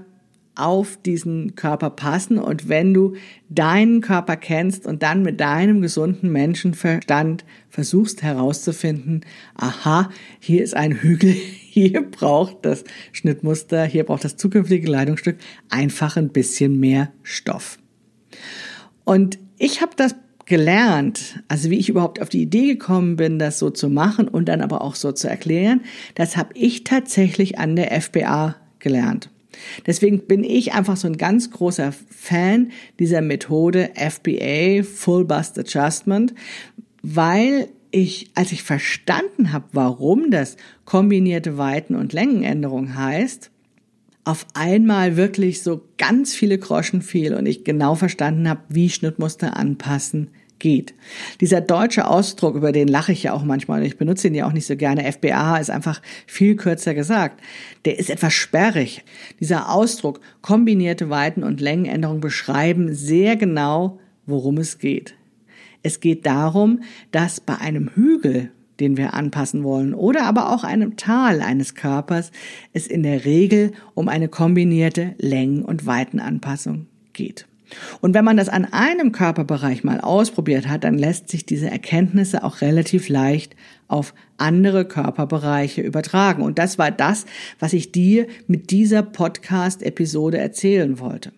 auf 0.55 0.97
diesen 0.97 1.53
Körper 1.55 1.91
passen 1.91 2.39
und 2.39 2.67
wenn 2.67 2.95
du 2.95 3.13
deinen 3.47 4.01
Körper 4.01 4.37
kennst 4.37 4.87
und 4.87 5.03
dann 5.03 5.21
mit 5.21 5.39
deinem 5.39 5.81
gesunden 5.81 6.31
Menschenverstand 6.31 7.45
versuchst 7.69 8.23
herauszufinden, 8.23 9.21
aha, 9.53 10.09
hier 10.39 10.63
ist 10.63 10.75
ein 10.75 10.93
Hügel, 10.93 11.31
hier 11.69 12.01
braucht 12.01 12.65
das 12.65 12.83
Schnittmuster, 13.11 13.85
hier 13.85 14.05
braucht 14.05 14.23
das 14.25 14.35
zukünftige 14.35 14.87
Kleidungsstück 14.87 15.37
einfach 15.69 16.17
ein 16.17 16.29
bisschen 16.29 16.79
mehr 16.79 17.13
Stoff. 17.21 17.77
Und 19.05 19.37
ich 19.59 19.81
habe 19.81 19.91
das 19.95 20.15
gelernt, 20.49 21.41
also 21.47 21.69
wie 21.69 21.77
ich 21.77 21.89
überhaupt 21.89 22.21
auf 22.21 22.27
die 22.27 22.41
Idee 22.41 22.73
gekommen 22.73 23.15
bin, 23.15 23.39
das 23.39 23.59
so 23.59 23.69
zu 23.69 23.87
machen 23.87 24.27
und 24.27 24.49
dann 24.49 24.61
aber 24.61 24.81
auch 24.81 24.95
so 24.95 25.11
zu 25.11 25.29
erklären, 25.29 25.81
das 26.15 26.35
habe 26.35 26.49
ich 26.55 26.83
tatsächlich 26.83 27.59
an 27.59 27.75
der 27.75 28.01
FBA 28.01 28.55
gelernt. 28.79 29.29
Deswegen 29.85 30.25
bin 30.25 30.43
ich 30.43 30.73
einfach 30.73 30.97
so 30.97 31.07
ein 31.07 31.17
ganz 31.17 31.51
großer 31.51 31.93
Fan 32.09 32.71
dieser 32.97 33.21
Methode 33.21 33.91
FBA, 33.95 34.83
Full 34.83 35.25
Bust 35.25 35.59
Adjustment, 35.59 36.33
weil 37.03 37.69
ich, 37.91 38.31
als 38.33 38.51
ich 38.51 38.63
verstanden 38.63 39.53
habe, 39.53 39.65
warum 39.73 40.31
das 40.31 40.57
kombinierte 40.83 41.57
Weiten- 41.57 41.95
und 41.95 42.11
Längenänderung 42.11 42.95
heißt, 42.95 43.51
auf 44.23 44.47
einmal 44.53 45.15
wirklich 45.15 45.61
so 45.61 45.81
ganz 45.97 46.33
viele 46.33 46.57
Groschen 46.57 47.01
fiel 47.01 47.35
und 47.35 47.45
ich 47.45 47.63
genau 47.63 47.95
verstanden 47.95 48.49
habe, 48.49 48.61
wie 48.69 48.89
Schnittmuster 48.89 49.55
anpassen 49.55 50.29
geht. 50.59 50.93
Dieser 51.41 51.61
deutsche 51.61 52.07
Ausdruck, 52.07 52.55
über 52.55 52.71
den 52.71 52.87
lache 52.87 53.11
ich 53.11 53.23
ja 53.23 53.33
auch 53.33 53.43
manchmal, 53.43 53.83
ich 53.83 53.97
benutze 53.97 54.27
ihn 54.27 54.35
ja 54.35 54.45
auch 54.45 54.53
nicht 54.53 54.67
so 54.67 54.75
gerne, 54.75 55.11
FBA 55.11 55.57
ist 55.57 55.69
einfach 55.69 56.01
viel 56.27 56.55
kürzer 56.55 56.93
gesagt. 56.93 57.41
Der 57.85 57.97
ist 57.97 58.09
etwas 58.09 58.33
sperrig. 58.33 59.03
Dieser 59.39 59.71
Ausdruck, 59.71 60.19
kombinierte 60.41 61.09
Weiten- 61.09 61.43
und 61.43 61.61
Längenänderungen 61.61 62.21
beschreiben 62.21 62.93
sehr 62.93 63.35
genau, 63.35 63.99
worum 64.25 64.57
es 64.57 64.79
geht. 64.79 65.15
Es 65.81 66.01
geht 66.01 66.25
darum, 66.25 66.81
dass 67.11 67.39
bei 67.39 67.57
einem 67.57 67.89
Hügel 67.95 68.51
den 68.79 68.97
wir 68.97 69.13
anpassen 69.13 69.63
wollen, 69.63 69.93
oder 69.93 70.25
aber 70.25 70.53
auch 70.53 70.63
einem 70.63 70.95
Tal 70.95 71.41
eines 71.41 71.75
Körpers, 71.75 72.31
es 72.73 72.87
in 72.87 73.03
der 73.03 73.25
Regel 73.25 73.71
um 73.93 74.07
eine 74.07 74.29
kombinierte 74.29 75.15
Längen- 75.17 75.63
und 75.63 75.85
Weitenanpassung 75.85 76.87
geht. 77.13 77.45
Und 78.01 78.13
wenn 78.13 78.25
man 78.25 78.37
das 78.37 78.49
an 78.49 78.65
einem 78.65 79.11
Körperbereich 79.11 79.83
mal 79.83 79.99
ausprobiert 80.01 80.67
hat, 80.67 80.83
dann 80.83 80.97
lässt 80.97 81.29
sich 81.29 81.45
diese 81.45 81.69
Erkenntnisse 81.69 82.43
auch 82.43 82.61
relativ 82.61 83.09
leicht 83.09 83.55
auf 83.87 84.13
andere 84.37 84.85
Körperbereiche 84.85 85.81
übertragen. 85.81 86.43
Und 86.43 86.59
das 86.59 86.77
war 86.77 86.91
das, 86.91 87.25
was 87.59 87.73
ich 87.73 87.91
dir 87.91 88.27
mit 88.47 88.71
dieser 88.71 89.03
Podcast-Episode 89.03 90.37
erzählen 90.37 90.99
wollte. 90.99 91.31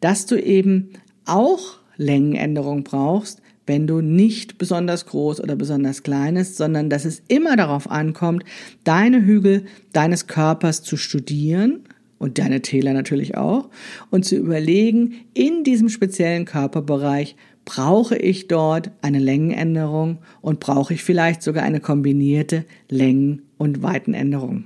Dass 0.00 0.26
du 0.26 0.36
eben 0.36 0.90
auch 1.24 1.78
Längenänderung 1.96 2.84
brauchst, 2.84 3.42
wenn 3.66 3.86
du 3.86 4.00
nicht 4.00 4.56
besonders 4.56 5.04
groß 5.06 5.42
oder 5.42 5.54
besonders 5.54 6.02
klein 6.02 6.36
ist, 6.36 6.56
sondern 6.56 6.88
dass 6.88 7.04
es 7.04 7.22
immer 7.28 7.54
darauf 7.54 7.90
ankommt, 7.90 8.44
deine 8.84 9.22
Hügel 9.22 9.66
deines 9.92 10.26
Körpers 10.26 10.82
zu 10.82 10.96
studieren 10.96 11.84
und 12.18 12.38
deine 12.38 12.62
Täler 12.62 12.92
natürlich 12.92 13.36
auch 13.36 13.68
und 14.10 14.24
zu 14.24 14.36
überlegen, 14.36 15.14
in 15.34 15.64
diesem 15.64 15.88
speziellen 15.88 16.44
Körperbereich 16.44 17.36
brauche 17.64 18.16
ich 18.16 18.48
dort 18.48 18.90
eine 19.02 19.18
Längenänderung 19.18 20.18
und 20.40 20.60
brauche 20.60 20.94
ich 20.94 21.04
vielleicht 21.04 21.42
sogar 21.42 21.64
eine 21.64 21.80
kombinierte 21.80 22.64
Längen- 22.88 23.42
und 23.58 23.82
Weitenänderung. 23.82 24.64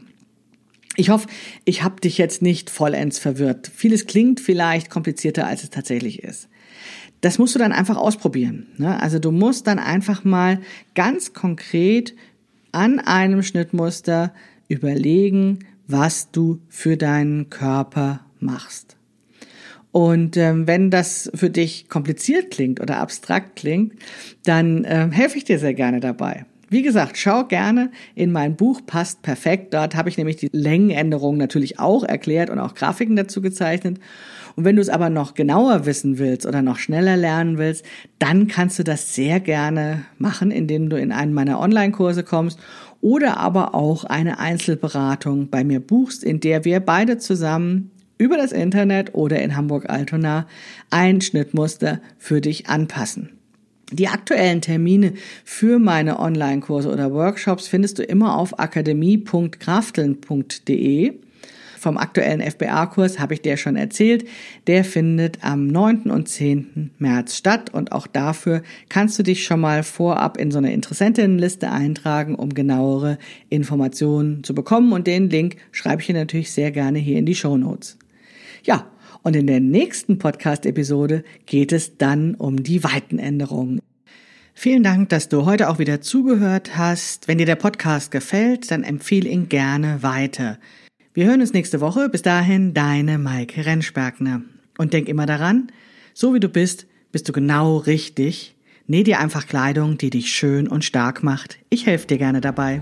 Ich 0.97 1.11
hoffe, 1.11 1.27
ich 1.65 1.83
habe 1.83 2.01
dich 2.01 2.19
jetzt 2.19 2.43
nicht 2.43 2.71
vollends 2.71 3.19
verwirrt. 3.19 3.71
Vieles 3.75 4.07
klingt 4.07 4.41
vielleicht 4.41 4.91
komplizierter, 4.91 5.47
als 5.47 5.65
es 5.65 5.71
tatsächlich 5.71 6.23
ist 6.23 6.49
das 7.23 7.39
musst 7.39 7.55
du 7.55 7.59
dann 7.59 7.73
einfach 7.73 7.97
ausprobieren. 7.97 8.67
Ne? 8.77 9.01
Also 9.01 9.19
du 9.19 9.31
musst 9.31 9.69
dann 9.69 9.79
einfach 9.79 10.25
mal 10.25 10.61
ganz 10.95 11.33
konkret 11.33 12.15
an 12.73 12.99
einem 12.99 13.43
Schnittmuster 13.43 14.35
überlegen, 14.69 15.61
was 15.93 16.31
du 16.31 16.61
für 16.69 16.97
deinen 16.97 17.51
Körper 17.51 18.21
machst. 18.41 18.97
Und 19.93 20.39
ähm, 20.39 20.67
wenn 20.67 20.91
das 20.91 21.31
für 21.35 21.51
dich 21.51 21.89
kompliziert 21.89 22.51
klingt 22.51 22.81
oder 22.81 22.97
abstrakt 22.97 23.57
klingt, 23.57 23.93
dann 24.45 24.87
ähm, 24.89 25.13
helfe 25.13 25.37
ich 25.37 25.45
dir 25.45 25.59
sehr 25.59 25.75
gerne 25.75 26.01
dabei. 26.01 26.47
Wie 26.71 26.81
gesagt, 26.81 27.19
schau 27.19 27.45
gerne 27.45 27.91
in 28.15 28.33
mein 28.33 28.57
Buch 28.57 28.81
Passt 28.87 29.21
perfekt. 29.21 29.75
Dort 29.75 29.95
habe 29.95 30.09
ich 30.09 30.17
nämlich 30.17 30.37
die 30.37 30.49
Längenänderungen 30.53 31.39
natürlich 31.39 31.79
auch 31.79 32.03
erklärt 32.03 32.49
und 32.49 32.59
auch 32.59 32.75
Grafiken 32.75 33.15
dazu 33.15 33.43
gezeichnet. 33.43 34.01
Und 34.57 34.65
wenn 34.65 34.77
du 34.77 34.83
es 34.83 34.89
aber 34.89 35.11
noch 35.11 35.35
genauer 35.35 35.85
wissen 35.85 36.19
willst 36.19 36.47
oder 36.47 36.63
noch 36.63 36.79
schneller 36.79 37.19
lernen 37.19 37.59
willst, 37.59 37.85
dann 38.19 38.49
kannst 38.49 38.79
du 38.79 38.85
das 38.85 39.15
sehr 39.15 39.39
gerne 39.41 40.07
machen, 40.17 40.51
indem 40.51 40.89
du 40.89 40.97
in 40.99 41.13
einen 41.13 41.35
meiner 41.35 41.61
Online-Kurse 41.61 42.23
kommst 42.23 42.59
oder 43.03 43.37
aber 43.37 43.75
auch 43.75 44.05
eine 44.05 44.39
Einzelberatung 44.39 45.51
bei 45.51 45.65
mir 45.65 45.81
buchst, 45.81 46.25
in 46.25 46.41
der 46.41 46.65
wir 46.65 46.81
beide 46.81 47.19
zusammen 47.19 47.91
über 48.17 48.39
das 48.39 48.53
Internet 48.53 49.15
oder 49.15 49.43
in 49.43 49.55
Hamburg-Altona 49.57 50.47
ein 50.89 51.21
Schnittmuster 51.21 52.01
für 52.17 52.41
dich 52.41 52.69
anpassen. 52.69 53.37
Die 53.91 54.07
aktuellen 54.09 54.63
Termine 54.63 55.13
für 55.45 55.79
meine 55.79 56.19
Online-Kurse 56.19 56.91
oder 56.91 57.13
Workshops 57.13 57.69
findest 57.69 57.99
du 57.99 58.05
immer 58.05 58.39
auf 58.39 58.59
akademie.krafteln.de. 58.59 61.13
Vom 61.83 61.99
aktuellen 61.99 62.41
FBA-Kurs 62.41 63.19
habe 63.19 63.35
ich 63.35 63.43
dir 63.43 63.57
schon 63.57 63.75
erzählt. 63.75 64.25
Der 64.69 64.85
findet 64.85 65.43
am 65.43 65.67
9. 65.67 66.13
und 66.13 66.29
10. 66.29 66.93
März 66.99 67.37
statt 67.37 67.75
und 67.75 67.91
auch 67.91 68.07
dafür 68.07 68.63
kannst 68.89 69.19
du 69.19 69.25
dich 69.25 69.43
schon 69.43 69.59
mal 69.59 69.83
vorab 69.83 70.37
in 70.37 70.53
so 70.53 70.59
eine 70.59 70.73
Interessentinnenliste 70.73 71.73
eintragen, 71.73 72.37
um 72.37 72.55
genauere 72.55 73.19
Informationen 73.49 74.45
zu 74.45 74.55
bekommen. 74.55 74.93
Und 74.93 75.09
den 75.09 75.29
Link 75.29 75.57
schreibe 75.73 76.03
ich 76.03 76.07
dir 76.07 76.15
natürlich 76.15 76.53
sehr 76.53 76.71
gerne 76.71 77.01
hier 77.01 77.19
in 77.19 77.27
die 77.27 77.35
Show 77.35 77.57
Notes. 77.57 77.99
Ja, 78.63 78.87
und 79.25 79.35
in 79.35 79.49
der 79.49 79.59
nächsten 79.59 80.21
Podcast-Episode 80.21 81.25
geht 81.47 81.73
es 81.73 81.99
dann 81.99 82.37
um 82.37 82.63
die 82.63 82.85
Weitenänderungen. 82.85 83.81
Vielen 84.55 84.85
Dank, 84.85 85.09
dass 85.09 85.29
du 85.29 85.47
heute 85.47 85.69
auch 85.69 85.81
wieder 85.81 86.01
zugehört 86.01 86.77
hast. 86.77 87.27
Wenn 87.27 87.39
dir 87.39 87.47
der 87.47 87.57
Podcast 87.57 88.13
gefällt, 88.13 88.71
dann 88.71 88.85
empfehle 88.85 89.29
ihn 89.29 89.49
gerne 89.49 90.05
weiter. 90.05 90.59
Wir 91.15 91.27
hören 91.27 91.43
uns 91.43 91.53
nächste 91.53 91.83
Woche. 91.83 92.09
Bis 92.09 92.23
dahin, 92.23 92.73
deine 92.73 93.19
Maike 93.19 93.67
Rentschbergner. 93.67 94.41
Und 94.79 94.95
denk 94.95 95.09
immer 95.09 95.27
daran, 95.27 95.71
so 96.15 96.33
wie 96.33 96.41
du 96.41 96.49
bist, 96.49 96.87
bist 97.13 97.29
du 97.29 97.33
genau 97.33 97.77
richtig. 97.77 98.55
Näh 98.87 99.03
dir 99.03 99.21
einfach 99.21 99.47
Kleidung, 99.47 99.99
die 99.99 100.09
dich 100.09 100.33
schön 100.33 100.67
und 100.67 100.87
stark 100.87 101.23
macht. 101.23 101.59
Ich 101.69 101.85
helfe 101.85 102.07
dir 102.07 102.17
gerne 102.17 102.41
dabei. 102.41 102.81